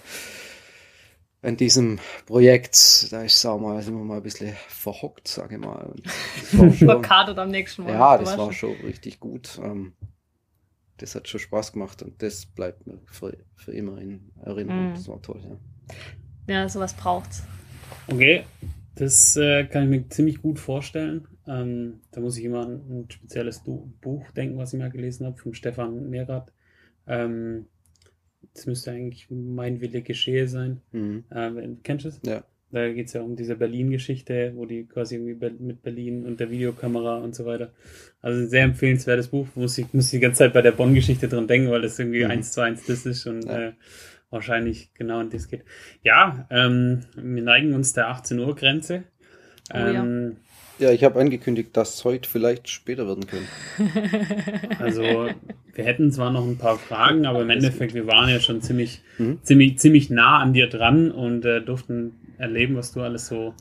[1.42, 3.12] in diesem Projekt.
[3.12, 5.94] Da ist auch mal, sind wir mal ein bisschen verhockt, sage ich mal.
[6.72, 7.92] Verkadert am nächsten Mal.
[7.92, 9.60] Ja, das war schon richtig gut.
[9.62, 9.94] Ähm,
[10.96, 14.92] das hat schon Spaß gemacht und das bleibt mir für, für immer in Erinnerung.
[14.92, 14.94] Mhm.
[14.94, 15.42] Das war toll,
[16.48, 16.54] ja.
[16.54, 17.44] Ja, sowas braucht's.
[18.08, 18.46] Okay,
[18.96, 21.28] das äh, kann ich mir ziemlich gut vorstellen.
[21.48, 25.38] Ähm, da muss ich immer an ein spezielles Buch denken, was ich mal gelesen habe,
[25.38, 26.52] von Stefan Merath.
[27.08, 27.66] Ähm,
[28.54, 30.82] das müsste eigentlich Mein Wille geschehe sein.
[30.92, 31.24] Mhm.
[31.34, 32.20] Ähm, kennst du es?
[32.26, 32.44] Ja.
[32.74, 36.50] Da geht es ja um diese Berlin-Geschichte, wo die quasi irgendwie mit Berlin und der
[36.50, 37.74] Videokamera und so weiter.
[38.22, 39.48] Also ein sehr empfehlenswertes Buch.
[39.56, 42.24] Muss ich, muss ich die ganze Zeit bei der Bonn-Geschichte dran denken, weil das irgendwie
[42.24, 42.32] Mhm.
[42.32, 43.68] eins zu eins das ist und Ja.
[43.70, 43.74] äh,
[44.32, 45.64] wahrscheinlich genau in das geht.
[46.04, 49.04] Ja, ähm, wir neigen uns der 18 Uhr Grenze.
[49.74, 50.02] Oh ja.
[50.04, 50.38] Ähm,
[50.80, 53.48] Ja, ich habe angekündigt, dass heute vielleicht später werden können.
[54.80, 55.04] Also
[55.74, 59.02] wir hätten zwar noch ein paar Fragen, aber im Endeffekt, wir waren ja schon ziemlich,
[59.20, 59.40] Mhm.
[59.44, 63.54] ziemlich, ziemlich nah an dir dran und äh, durften erleben, was du alles so,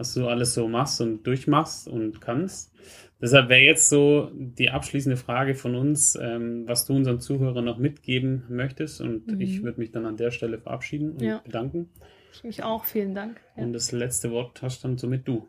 [0.00, 2.72] was du alles so machst und durchmachst und kannst.
[3.20, 7.76] Deshalb wäre jetzt so die abschließende Frage von uns, ähm, was du unseren Zuhörern noch
[7.76, 9.02] mitgeben möchtest.
[9.02, 9.40] Und Mhm.
[9.42, 11.40] ich würde mich dann an der Stelle verabschieden und Ja.
[11.44, 11.90] bedanken.
[12.32, 13.42] Ich mich auch, vielen Dank.
[13.56, 13.62] Ja.
[13.62, 15.46] Und das letzte Wort hast dann somit du.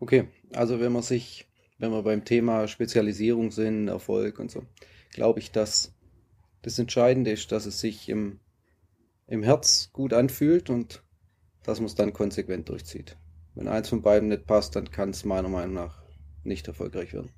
[0.00, 1.46] Okay, also wenn man sich,
[1.76, 4.62] wenn wir beim Thema Spezialisierung sind, Erfolg und so,
[5.12, 5.92] glaube ich, dass
[6.62, 8.40] das Entscheidende ist, dass es sich im,
[9.26, 11.02] im Herz gut anfühlt und
[11.64, 13.16] dass man es dann konsequent durchzieht.
[13.54, 16.02] Wenn eins von beiden nicht passt, dann kann es meiner Meinung nach
[16.44, 17.30] nicht erfolgreich werden.